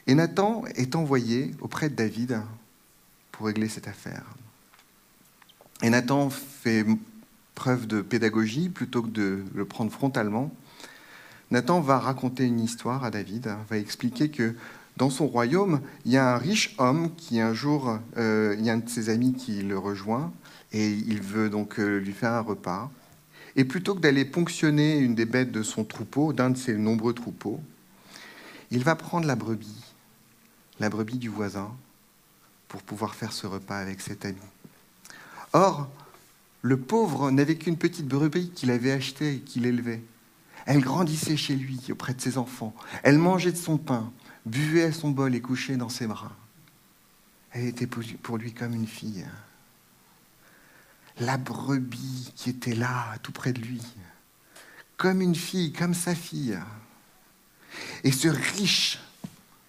Et 0.07 0.15
Nathan 0.15 0.65
est 0.75 0.97
envoyé 0.97 1.55
auprès 1.61 1.89
de 1.89 1.95
David 1.95 2.43
pour 3.33 3.47
régler 3.47 3.69
cette 3.69 3.89
affaire. 3.89 4.25
Et 5.83 5.91
Nathan 5.91 6.29
fait 6.29 6.85
preuve 7.55 7.87
de 7.87 8.01
pédagogie 8.01 8.69
plutôt 8.69 9.03
que 9.03 9.09
de 9.09 9.45
le 9.55 9.65
prendre 9.65 9.93
frontalement. 9.93 10.51
Nathan 11.51 11.81
va 11.81 11.99
raconter 11.99 12.45
une 12.45 12.61
histoire 12.61 13.05
à 13.05 13.11
David, 13.11 13.55
va 13.71 13.79
expliquer 13.79 14.31
que 14.31 14.55
dans 14.99 15.11
son 15.11 15.27
royaume, 15.27 15.81
il 16.05 16.13
y 16.13 16.17
a 16.17 16.35
un 16.35 16.39
riche 16.39 16.75
homme 16.79 17.15
qui 17.17 17.41
un 17.41 17.55
jour, 17.55 17.99
euh, 18.17 18.57
il 18.59 18.65
y 18.65 18.71
a 18.71 18.73
un 18.73 18.79
de 18.79 18.89
ses 18.89 19.11
amis 19.11 19.33
qui 19.33 19.63
le 19.63 19.79
rejoint 19.79 20.33
et 20.73 20.91
il 20.91 21.23
veut 21.23 21.49
donc 21.49 21.79
euh, 21.79 21.99
lui 21.99 22.13
faire 22.13 22.33
un 22.33 22.41
repas. 22.41 22.91
Et 23.57 23.65
plutôt 23.65 23.95
que 23.95 24.01
d'aller 24.01 24.25
ponctionner 24.25 24.99
une 24.99 25.15
des 25.15 25.25
bêtes 25.25 25.53
de 25.53 25.63
son 25.63 25.85
troupeau, 25.85 26.33
d'un 26.33 26.51
de 26.51 26.57
ses 26.57 26.75
nombreux 26.75 27.15
troupeaux, 27.15 27.61
il 28.71 28.85
va 28.85 28.97
prendre 28.97 29.27
la 29.27 29.37
brebis, 29.37 29.85
la 30.81 30.91
brebis 30.91 31.19
du 31.19 31.29
voisin, 31.29 31.71
pour 32.69 32.83
pouvoir 32.83 33.15
faire 33.15 33.33
ce 33.33 33.47
repas 33.47 33.79
avec 33.79 34.01
cet 34.01 34.25
ami. 34.25 34.37
Or, 35.53 35.89
le 36.63 36.77
pauvre 36.77 37.31
n'avait 37.31 37.57
qu'une 37.57 37.79
petite 37.79 38.07
brebis 38.07 38.51
qu'il 38.51 38.71
avait 38.71 38.93
achetée 38.93 39.37
et 39.37 39.41
qu'il 39.41 39.65
élevait. 39.65 40.03
Elle 40.69 40.81
grandissait 40.81 41.39
chez 41.39 41.57
lui, 41.57 41.81
auprès 41.91 42.13
de 42.13 42.21
ses 42.21 42.37
enfants. 42.37 42.75
Elle 43.03 43.17
mangeait 43.17 43.53
de 43.53 43.57
son 43.57 43.79
pain, 43.79 44.13
buvait 44.45 44.85
à 44.85 44.93
son 44.93 45.09
bol 45.09 45.35
et 45.35 45.41
couchait 45.41 45.79
dans 45.79 45.89
ses 45.89 46.07
bras. 46.07 46.37
Elle 47.53 47.65
était 47.65 47.87
pour 47.87 48.37
lui 48.37 48.53
comme 48.53 48.75
une 48.75 48.87
fille. 48.87 49.27
La 51.21 51.39
brebis 51.39 52.35
qui 52.37 52.51
était 52.51 52.75
là, 52.75 53.17
tout 53.23 53.33
près 53.33 53.55
de 53.55 53.63
lui, 53.63 53.81
comme 54.99 55.23
une 55.23 55.35
fille, 55.35 55.73
comme 55.73 55.95
sa 55.95 56.15
fille. 56.15 56.59
Et 58.05 58.13
ce 58.13 58.29
riche 58.29 59.01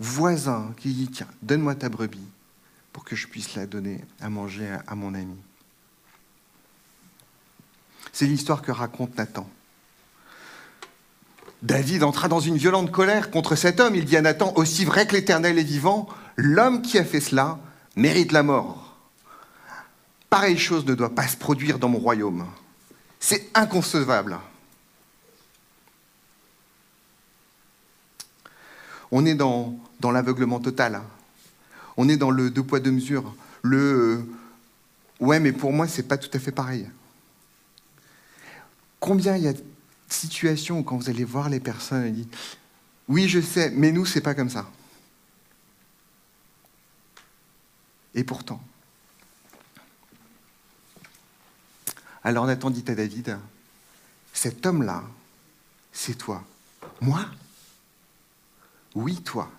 voisin 0.01 0.73
qui 0.75 0.93
dit, 0.93 1.07
tiens, 1.07 1.29
donne-moi 1.41 1.75
ta 1.75 1.88
brebis 1.88 2.27
pour 2.91 3.05
que 3.05 3.15
je 3.15 3.27
puisse 3.27 3.55
la 3.55 3.67
donner 3.67 4.03
à 4.19 4.29
manger 4.29 4.75
à 4.85 4.95
mon 4.95 5.13
ami. 5.13 5.38
C'est 8.12 8.27
l'histoire 8.27 8.62
que 8.62 8.73
raconte 8.73 9.17
Nathan. 9.17 9.49
David 11.62 12.04
entra 12.04 12.28
dans 12.28 12.39
une 12.39 12.58
violente 12.58 12.91
colère 12.91 13.32
contre 13.32 13.56
cet 13.56 13.80
homme. 13.80 13.95
Il 13.95 14.06
dit 14.06 14.17
à 14.17 14.22
Nathan, 14.22 14.54
aussi 14.56 14.86
vrai 14.86 15.06
que 15.06 15.13
l'Éternel 15.13 15.60
est 15.60 15.63
vivant, 15.63 16.08
l'homme 16.38 16.82
qui 16.82 16.98
a 16.98 17.04
fait 17.04 17.19
cela 17.19 17.60
mérite 17.95 18.32
la 18.32 18.43
mort. 18.43 18.95
Pareille 20.30 20.58
chose 20.58 20.86
ne 20.86 20.95
doit 20.95 21.13
pas 21.15 21.28
se 21.28 21.36
produire 21.36 21.80
dans 21.80 21.89
mon 21.89 22.00
royaume. 22.00 22.45
C'est 23.19 23.50
inconcevable. 23.56 24.38
On 29.12 29.26
est 29.26 29.36
dans, 29.36 29.78
dans 30.00 30.12
l'aveuglement 30.12 30.60
total. 30.60 31.02
On 31.98 32.08
est 32.08 32.17
dans 32.17 32.31
le 32.31 32.52
deux 32.52 32.63
poids 32.63 32.79
deux 32.79 32.92
mesures. 32.92 33.33
Le 33.63 33.77
euh, 33.77 34.25
ouais, 35.19 35.40
mais 35.40 35.52
pour 35.52 35.73
moi, 35.73 35.88
c'est 35.88 36.04
pas 36.04 36.17
tout 36.17 36.29
à 36.31 36.40
fait 36.40 36.52
pareil. 36.52 36.88
Combien 39.00 39.36
y 39.36 39.48
a 39.48 39.54
de 40.10 40.13
situations 40.13 40.79
où 40.79 40.83
quand 40.83 40.97
vous 40.97 41.10
allez 41.10 41.23
voir 41.23 41.49
les 41.49 41.60
personnes, 41.60 42.03
elles 42.03 42.13
disent 42.13 42.27
Oui, 43.07 43.29
je 43.29 43.39
sais, 43.39 43.69
mais 43.71 43.91
nous, 43.91 44.05
c'est 44.05 44.21
pas 44.21 44.35
comme 44.35 44.49
ça. 44.49 44.69
Et 48.15 48.23
pourtant. 48.23 48.62
Alors 52.23 52.45
Nathan 52.45 52.69
dit 52.69 52.83
à 52.87 52.95
David 52.95 53.37
Cet 54.33 54.65
homme-là, 54.65 55.03
c'est 55.93 56.17
toi. 56.17 56.43
Moi? 57.01 57.25
Oui, 58.95 59.21
toi. 59.21 59.51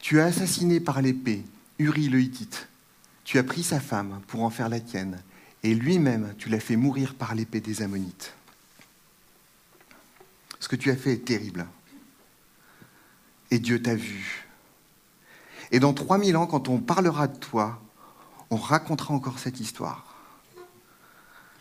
Tu 0.00 0.20
as 0.20 0.26
assassiné 0.26 0.80
par 0.80 1.00
l'épée 1.00 1.44
Uri 1.78 2.08
le 2.08 2.20
Hittite. 2.20 2.68
Tu 3.24 3.38
as 3.38 3.44
pris 3.44 3.62
sa 3.62 3.80
femme 3.80 4.20
pour 4.28 4.42
en 4.42 4.50
faire 4.50 4.68
la 4.68 4.80
tienne 4.80 5.22
et 5.66 5.74
lui-même, 5.74 6.32
tu 6.38 6.48
l'as 6.48 6.60
fait 6.60 6.76
mourir 6.76 7.16
par 7.16 7.34
l'épée 7.34 7.60
des 7.60 7.82
Ammonites. 7.82 8.34
Ce 10.60 10.68
que 10.68 10.76
tu 10.76 10.92
as 10.92 10.96
fait 10.96 11.14
est 11.14 11.24
terrible. 11.24 11.66
et 13.50 13.58
Dieu 13.58 13.82
t'a 13.82 13.96
vu. 13.96 14.46
Et 15.72 15.80
dans 15.80 15.92
3000 15.92 16.36
ans, 16.36 16.46
quand 16.46 16.68
on 16.68 16.78
parlera 16.78 17.26
de 17.26 17.36
toi, 17.36 17.82
on 18.50 18.56
racontera 18.56 19.12
encore 19.12 19.40
cette 19.40 19.58
histoire. 19.58 20.14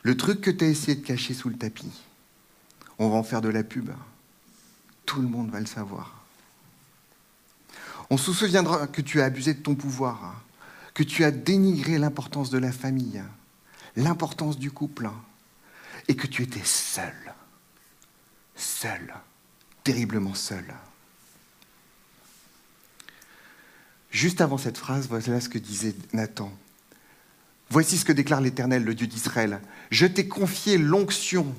Le 0.03 0.15
truc 0.15 0.39
que 0.39 0.51
tu 0.51 0.65
as 0.65 0.67
essayé 0.67 0.95
de 0.95 1.03
cacher 1.03 1.33
sous 1.33 1.49
le 1.49 1.57
tapis, 1.57 2.03
on 2.99 3.09
va 3.09 3.15
en 3.15 3.23
faire 3.23 3.41
de 3.41 3.49
la 3.49 3.63
pub. 3.63 3.89
Tout 5.07 5.19
le 5.19 5.27
monde 5.27 5.49
va 5.49 5.59
le 5.59 5.65
savoir. 5.65 6.23
On 8.11 8.17
se 8.17 8.31
souviendra 8.31 8.85
que 8.85 9.01
tu 9.01 9.19
as 9.19 9.25
abusé 9.25 9.55
de 9.55 9.63
ton 9.63 9.73
pouvoir, 9.73 10.43
que 10.93 11.01
tu 11.01 11.23
as 11.23 11.31
dénigré 11.31 11.97
l'importance 11.97 12.51
de 12.51 12.59
la 12.59 12.71
famille, 12.71 13.23
l'importance 13.95 14.57
du 14.57 14.71
couple, 14.71 15.09
et 16.07 16.15
que 16.15 16.27
tu 16.27 16.43
étais 16.43 16.63
seul. 16.63 17.33
Seul. 18.55 19.13
Terriblement 19.83 20.33
seul. 20.33 20.65
Juste 24.11 24.41
avant 24.41 24.57
cette 24.57 24.77
phrase, 24.77 25.07
voilà 25.09 25.41
ce 25.41 25.49
que 25.49 25.57
disait 25.57 25.95
Nathan. 26.13 26.51
Voici 27.69 27.97
ce 27.97 28.05
que 28.05 28.13
déclare 28.13 28.41
l'Éternel, 28.41 28.83
le 28.83 28.95
Dieu 28.95 29.07
d'Israël. 29.07 29.59
Je 29.91 30.05
t'ai 30.05 30.27
confié 30.27 30.77
l'onction. 30.77 31.53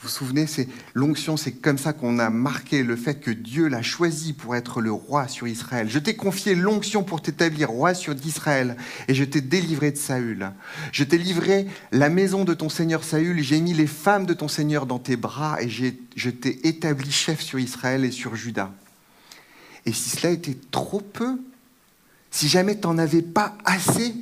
Vous 0.00 0.06
vous 0.06 0.14
souvenez, 0.14 0.46
c'est 0.46 0.68
l'onction, 0.94 1.36
c'est 1.36 1.50
comme 1.50 1.76
ça 1.76 1.92
qu'on 1.92 2.20
a 2.20 2.30
marqué 2.30 2.84
le 2.84 2.94
fait 2.94 3.18
que 3.18 3.32
Dieu 3.32 3.66
l'a 3.66 3.82
choisi 3.82 4.32
pour 4.32 4.54
être 4.54 4.80
le 4.80 4.92
roi 4.92 5.26
sur 5.26 5.48
Israël. 5.48 5.90
Je 5.90 5.98
t'ai 5.98 6.14
confié 6.14 6.54
l'onction 6.54 7.02
pour 7.02 7.20
t'établir 7.20 7.68
roi 7.70 7.94
sur 7.94 8.14
Israël 8.24 8.76
et 9.08 9.14
je 9.14 9.24
t'ai 9.24 9.40
délivré 9.40 9.90
de 9.90 9.96
Saül. 9.96 10.52
Je 10.92 11.02
t'ai 11.02 11.18
livré 11.18 11.66
la 11.90 12.10
maison 12.10 12.44
de 12.44 12.54
ton 12.54 12.68
seigneur 12.68 13.02
Saül, 13.02 13.42
j'ai 13.42 13.60
mis 13.60 13.74
les 13.74 13.88
femmes 13.88 14.24
de 14.24 14.34
ton 14.34 14.46
seigneur 14.46 14.86
dans 14.86 15.00
tes 15.00 15.16
bras 15.16 15.60
et 15.60 15.68
je 15.68 16.30
t'ai 16.30 16.68
établi 16.68 17.10
chef 17.10 17.40
sur 17.40 17.58
Israël 17.58 18.04
et 18.04 18.12
sur 18.12 18.36
Juda. 18.36 18.72
Et 19.84 19.92
si 19.92 20.10
cela 20.10 20.32
était 20.32 20.58
trop 20.70 21.00
peu, 21.00 21.40
si 22.30 22.46
jamais 22.46 22.78
tu 22.78 22.86
n'en 22.86 22.98
avais 22.98 23.22
pas 23.22 23.58
assez, 23.64 24.14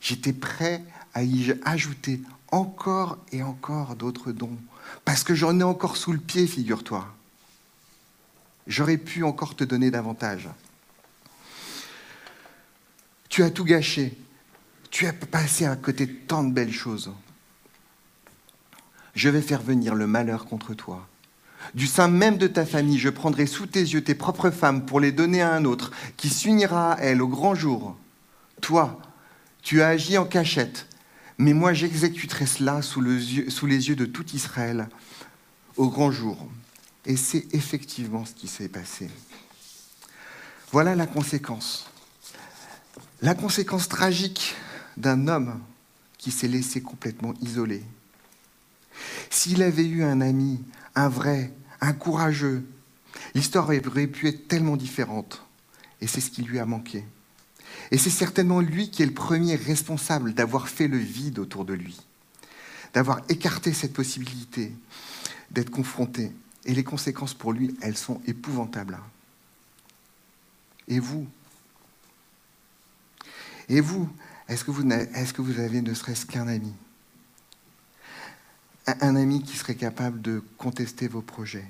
j'étais 0.00 0.32
prêt 0.32 0.84
à 1.12 1.24
y 1.24 1.52
ajouter 1.64 2.20
encore 2.50 3.18
et 3.32 3.42
encore 3.42 3.96
d'autres 3.96 4.32
dons. 4.32 4.56
Parce 5.04 5.24
que 5.24 5.34
j'en 5.34 5.58
ai 5.60 5.62
encore 5.62 5.96
sous 5.96 6.12
le 6.12 6.18
pied, 6.18 6.46
figure-toi. 6.46 7.06
J'aurais 8.66 8.98
pu 8.98 9.24
encore 9.24 9.56
te 9.56 9.64
donner 9.64 9.90
davantage. 9.90 10.48
Tu 13.28 13.42
as 13.42 13.50
tout 13.50 13.64
gâché. 13.64 14.16
Tu 14.90 15.06
as 15.06 15.12
passé 15.12 15.66
à 15.66 15.76
côté 15.76 16.06
de 16.06 16.12
tant 16.12 16.44
de 16.44 16.52
belles 16.52 16.72
choses. 16.72 17.12
Je 19.14 19.28
vais 19.28 19.42
faire 19.42 19.62
venir 19.62 19.94
le 19.94 20.06
malheur 20.06 20.46
contre 20.46 20.74
toi. 20.74 21.06
Du 21.74 21.86
sein 21.86 22.08
même 22.08 22.38
de 22.38 22.46
ta 22.46 22.64
famille, 22.64 22.98
je 22.98 23.08
prendrai 23.08 23.46
sous 23.46 23.66
tes 23.66 23.80
yeux 23.80 24.02
tes 24.02 24.14
propres 24.14 24.50
femmes 24.50 24.86
pour 24.86 25.00
les 25.00 25.12
donner 25.12 25.42
à 25.42 25.52
un 25.52 25.64
autre, 25.64 25.90
qui 26.16 26.28
s'unira 26.28 26.92
à 26.92 27.00
elles 27.00 27.20
au 27.20 27.28
grand 27.28 27.54
jour. 27.54 27.96
Toi, 28.60 28.98
tu 29.62 29.82
as 29.82 29.88
agi 29.88 30.16
en 30.18 30.24
cachette, 30.24 30.86
mais 31.38 31.52
moi 31.52 31.72
j'exécuterai 31.72 32.46
cela 32.46 32.82
sous, 32.82 33.00
les 33.00 33.88
yeux 33.88 33.96
de 33.96 34.04
tout 34.04 34.26
Israël 34.34 34.88
au 35.76 35.88
grand 35.88 36.10
jour. 36.10 36.48
Et 37.06 37.16
c'est 37.16 37.46
effectivement 37.54 38.24
ce 38.24 38.34
qui 38.34 38.48
s'est 38.48 38.68
passé. 38.68 39.08
Voilà 40.72 40.94
la 40.96 41.06
conséquence. 41.06 41.88
La 43.22 43.34
conséquence 43.34 43.88
tragique 43.88 44.56
d'un 44.96 45.28
homme 45.28 45.60
qui 46.18 46.32
s'est 46.32 46.48
laissé 46.48 46.82
complètement 46.82 47.34
isolé. 47.40 47.82
S'il 49.30 49.62
avait 49.62 49.86
eu 49.86 50.02
un 50.02 50.20
ami, 50.20 50.60
un 50.96 51.08
vrai, 51.08 51.54
un 51.80 51.92
courageux, 51.92 52.66
l'histoire 53.34 53.68
aurait 53.68 54.06
pu 54.08 54.28
être 54.28 54.48
tellement 54.48 54.76
différente. 54.76 55.44
Et 56.00 56.06
c'est 56.06 56.20
ce 56.20 56.30
qui 56.30 56.42
lui 56.42 56.58
a 56.58 56.66
manqué. 56.66 57.04
Et 57.90 57.98
c'est 57.98 58.10
certainement 58.10 58.60
lui 58.60 58.90
qui 58.90 59.02
est 59.02 59.06
le 59.06 59.14
premier 59.14 59.56
responsable 59.56 60.34
d'avoir 60.34 60.68
fait 60.68 60.88
le 60.88 60.98
vide 60.98 61.38
autour 61.38 61.64
de 61.64 61.74
lui, 61.74 61.98
d'avoir 62.92 63.20
écarté 63.28 63.72
cette 63.72 63.92
possibilité 63.92 64.72
d'être 65.50 65.70
confronté. 65.70 66.32
Et 66.64 66.74
les 66.74 66.84
conséquences 66.84 67.34
pour 67.34 67.52
lui, 67.52 67.76
elles 67.80 67.96
sont 67.96 68.20
épouvantables. 68.26 68.98
Et 70.86 70.98
vous? 70.98 71.26
Et 73.68 73.80
vous, 73.80 74.08
est-ce 74.48 74.64
que, 74.64 74.70
vous 74.70 74.86
est 74.90 75.32
que 75.32 75.42
vous 75.42 75.58
avez 75.60 75.82
ne 75.82 75.94
serait-ce 75.94 76.26
qu'un 76.26 76.48
ami? 76.48 76.72
Un 78.86 79.16
ami 79.16 79.42
qui 79.42 79.56
serait 79.56 79.74
capable 79.74 80.20
de 80.22 80.42
contester 80.56 81.08
vos 81.08 81.20
projets? 81.20 81.66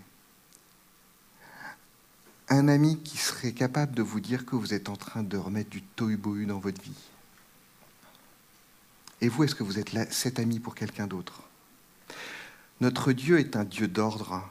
Un 2.51 2.68
ami 2.68 2.99
qui 3.03 3.18
serait 3.18 3.53
capable 3.53 3.94
de 3.94 4.03
vous 4.03 4.20
dire 4.20 4.46
que 4.46 4.57
vous 4.57 4.72
êtes 4.74 4.88
en 4.88 4.96
train 4.96 5.22
de 5.22 5.36
remettre 5.36 5.70
du 5.70 5.82
tohu 5.82 6.16
dans 6.46 6.59
votre 6.59 6.80
vie 6.82 6.92
Et 9.20 9.28
vous, 9.28 9.44
est-ce 9.44 9.55
que 9.55 9.62
vous 9.62 9.78
êtes 9.78 10.12
cet 10.12 10.38
ami 10.38 10.59
pour 10.59 10.74
quelqu'un 10.74 11.07
d'autre? 11.07 11.42
Notre 12.80 13.12
Dieu 13.12 13.38
est 13.38 13.57
un 13.57 13.64
Dieu 13.64 13.88
d'ordre. 13.88 14.49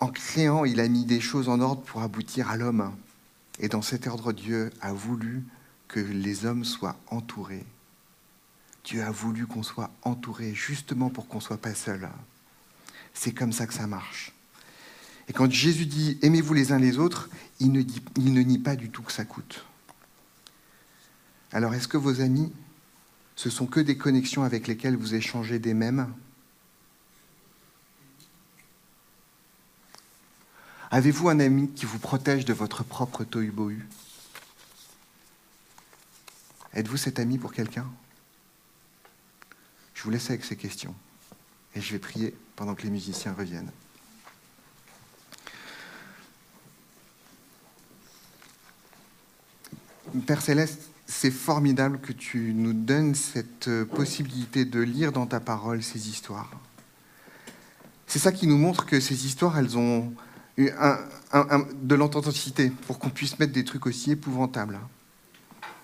En 0.00 0.08
créant, 0.08 0.64
il 0.64 0.80
a 0.80 0.88
mis 0.88 1.04
des 1.04 1.20
choses 1.20 1.48
en 1.48 1.60
ordre 1.60 1.82
pour 1.82 2.02
aboutir 2.02 2.50
à 2.50 2.56
l'homme. 2.56 2.94
Et 3.58 3.68
dans 3.68 3.82
cet 3.82 4.06
ordre, 4.06 4.32
Dieu 4.32 4.70
a 4.80 4.92
voulu 4.92 5.44
que 5.88 6.00
les 6.00 6.44
hommes 6.46 6.64
soient 6.64 6.96
entourés. 7.08 7.66
Dieu 8.84 9.02
a 9.02 9.10
voulu 9.10 9.46
qu'on 9.46 9.62
soit 9.62 9.90
entouré 10.02 10.54
justement 10.54 11.10
pour 11.10 11.26
qu'on 11.26 11.38
ne 11.38 11.42
soit 11.42 11.60
pas 11.60 11.74
seul. 11.74 12.08
C'est 13.12 13.32
comme 13.32 13.52
ça 13.52 13.66
que 13.66 13.74
ça 13.74 13.86
marche. 13.86 14.33
Et 15.28 15.32
quand 15.32 15.50
Jésus 15.50 15.86
dit 15.86 16.18
aimez-vous 16.22 16.54
les 16.54 16.72
uns 16.72 16.78
les 16.78 16.98
autres, 16.98 17.28
il 17.60 17.72
ne, 17.72 17.82
nie 18.42 18.58
pas 18.58 18.76
du 18.76 18.90
tout 18.90 19.02
que 19.02 19.12
ça 19.12 19.24
coûte. 19.24 19.64
Alors 21.52 21.74
est-ce 21.74 21.88
que 21.88 21.96
vos 21.96 22.20
amis, 22.20 22.52
ce 23.36 23.48
sont 23.48 23.66
que 23.66 23.80
des 23.80 23.96
connexions 23.96 24.42
avec 24.42 24.66
lesquelles 24.66 24.96
vous 24.96 25.14
échangez 25.14 25.58
des 25.58 25.74
mêmes 25.74 26.12
Avez-vous 30.90 31.28
un 31.28 31.40
ami 31.40 31.70
qui 31.70 31.86
vous 31.86 31.98
protège 31.98 32.44
de 32.44 32.52
votre 32.52 32.84
propre 32.84 33.24
tohu-bohu 33.24 33.88
Êtes-vous 36.74 36.96
cet 36.96 37.18
ami 37.18 37.38
pour 37.38 37.52
quelqu'un 37.52 37.86
Je 39.94 40.02
vous 40.02 40.10
laisse 40.10 40.28
avec 40.28 40.44
ces 40.44 40.56
questions 40.56 40.94
et 41.74 41.80
je 41.80 41.92
vais 41.92 41.98
prier 41.98 42.36
pendant 42.56 42.74
que 42.74 42.82
les 42.82 42.90
musiciens 42.90 43.32
reviennent. 43.32 43.72
Père 50.26 50.42
Céleste, 50.42 50.90
c'est 51.06 51.30
formidable 51.30 51.98
que 51.98 52.12
tu 52.12 52.52
nous 52.54 52.72
donnes 52.72 53.14
cette 53.14 53.68
euh, 53.68 53.84
possibilité 53.84 54.64
de 54.64 54.80
lire 54.80 55.12
dans 55.12 55.26
ta 55.26 55.40
parole 55.40 55.82
ces 55.82 56.08
histoires. 56.08 56.50
C'est 58.06 58.18
ça 58.18 58.32
qui 58.32 58.46
nous 58.46 58.58
montre 58.58 58.86
que 58.86 59.00
ces 59.00 59.26
histoires, 59.26 59.58
elles 59.58 59.76
ont 59.76 60.12
eu 60.56 60.70
de 61.82 61.94
l'authenticité 61.94 62.70
pour 62.86 62.98
qu'on 62.98 63.10
puisse 63.10 63.38
mettre 63.38 63.52
des 63.52 63.64
trucs 63.64 63.86
aussi 63.86 64.12
épouvantables. 64.12 64.78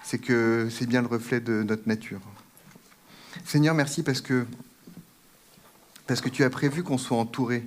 C'est 0.04 0.18
que 0.18 0.68
c'est 0.70 0.86
bien 0.86 1.02
le 1.02 1.08
reflet 1.08 1.40
de 1.40 1.62
notre 1.62 1.88
nature. 1.88 2.20
Seigneur, 3.44 3.74
merci 3.74 4.02
parce 4.02 4.20
que, 4.20 4.46
parce 6.06 6.20
que 6.20 6.28
tu 6.28 6.44
as 6.44 6.50
prévu 6.50 6.82
qu'on 6.82 6.98
soit 6.98 7.16
entouré 7.16 7.64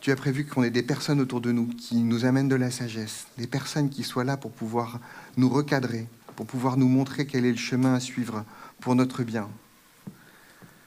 tu 0.00 0.12
as 0.12 0.16
prévu 0.16 0.44
qu'on 0.44 0.62
ait 0.62 0.70
des 0.70 0.82
personnes 0.82 1.20
autour 1.20 1.40
de 1.40 1.52
nous 1.52 1.66
qui 1.66 1.96
nous 1.96 2.24
amènent 2.24 2.48
de 2.48 2.54
la 2.54 2.70
sagesse, 2.70 3.26
des 3.36 3.46
personnes 3.46 3.90
qui 3.90 4.04
soient 4.04 4.24
là 4.24 4.36
pour 4.36 4.52
pouvoir 4.52 5.00
nous 5.36 5.48
recadrer, 5.48 6.06
pour 6.36 6.46
pouvoir 6.46 6.76
nous 6.76 6.88
montrer 6.88 7.26
quel 7.26 7.44
est 7.44 7.50
le 7.50 7.56
chemin 7.56 7.94
à 7.94 8.00
suivre 8.00 8.44
pour 8.80 8.94
notre 8.94 9.24
bien. 9.24 9.48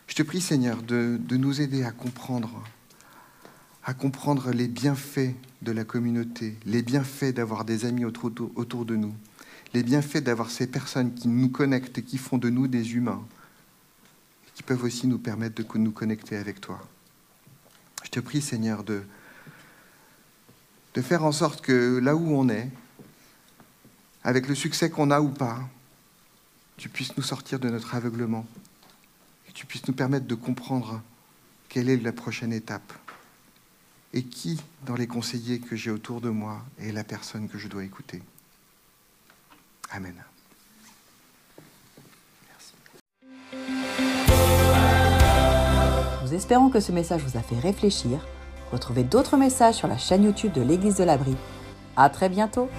Je 0.07 0.15
te 0.15 0.23
prie, 0.23 0.41
Seigneur, 0.41 0.81
de, 0.81 1.19
nous 1.31 1.61
aider 1.61 1.83
à 1.83 1.91
comprendre, 1.91 2.63
à 3.83 3.93
comprendre 3.93 4.51
les 4.51 4.67
bienfaits 4.67 5.35
de 5.61 5.71
la 5.71 5.83
communauté, 5.83 6.57
les 6.65 6.81
bienfaits 6.81 7.33
d'avoir 7.33 7.65
des 7.65 7.85
amis 7.85 8.05
autour, 8.05 8.31
autour 8.55 8.85
de 8.85 8.95
nous, 8.95 9.13
les 9.73 9.83
bienfaits 9.83 10.17
d'avoir 10.17 10.51
ces 10.51 10.67
personnes 10.67 11.13
qui 11.13 11.27
nous 11.27 11.49
connectent 11.49 11.97
et 11.97 12.03
qui 12.03 12.17
font 12.17 12.37
de 12.37 12.49
nous 12.49 12.67
des 12.67 12.95
humains, 12.95 13.25
qui 14.53 14.63
peuvent 14.63 14.83
aussi 14.83 15.07
nous 15.07 15.19
permettre 15.19 15.63
de 15.63 15.77
nous 15.77 15.91
connecter 15.91 16.35
avec 16.35 16.59
toi. 16.59 16.81
Je 18.03 18.09
te 18.09 18.19
prie, 18.19 18.41
Seigneur, 18.41 18.83
de, 18.83 19.03
faire 21.01 21.23
en 21.23 21.31
sorte 21.31 21.61
que 21.61 21.99
là 21.99 22.15
où 22.15 22.35
on 22.35 22.49
est, 22.49 22.69
avec 24.23 24.47
le 24.47 24.55
succès 24.55 24.89
qu'on 24.89 25.11
a 25.11 25.21
ou 25.21 25.29
pas, 25.29 25.59
tu 26.77 26.89
puisses 26.89 27.15
nous 27.17 27.23
sortir 27.23 27.59
de 27.59 27.69
notre 27.69 27.95
aveuglement, 27.95 28.45
que 29.47 29.51
tu 29.51 29.65
puisses 29.65 29.87
nous 29.87 29.93
permettre 29.93 30.25
de 30.25 30.35
comprendre 30.35 31.01
quelle 31.69 31.89
est 31.89 31.97
la 31.97 32.11
prochaine 32.11 32.53
étape 32.53 32.93
et 34.13 34.23
qui, 34.23 34.59
dans 34.85 34.95
les 34.95 35.07
conseillers 35.07 35.59
que 35.59 35.75
j'ai 35.75 35.91
autour 35.91 36.21
de 36.21 36.29
moi, 36.29 36.65
est 36.79 36.91
la 36.91 37.03
personne 37.03 37.47
que 37.47 37.57
je 37.57 37.67
dois 37.67 37.83
écouter. 37.83 38.21
Amen. 39.91 40.15
Nous 46.31 46.37
espérons 46.37 46.69
que 46.69 46.79
ce 46.79 46.93
message 46.93 47.23
vous 47.23 47.37
a 47.37 47.41
fait 47.41 47.59
réfléchir 47.59 48.25
Retrouvez 48.71 49.03
d'autres 49.03 49.35
messages 49.35 49.75
sur 49.75 49.89
la 49.89 49.97
chaîne 49.97 50.23
YouTube 50.23 50.53
de 50.53 50.61
l'Église 50.61 50.95
de 50.95 51.03
l'Abri. 51.03 51.35
À 51.97 52.09
très 52.09 52.29
bientôt! 52.29 52.69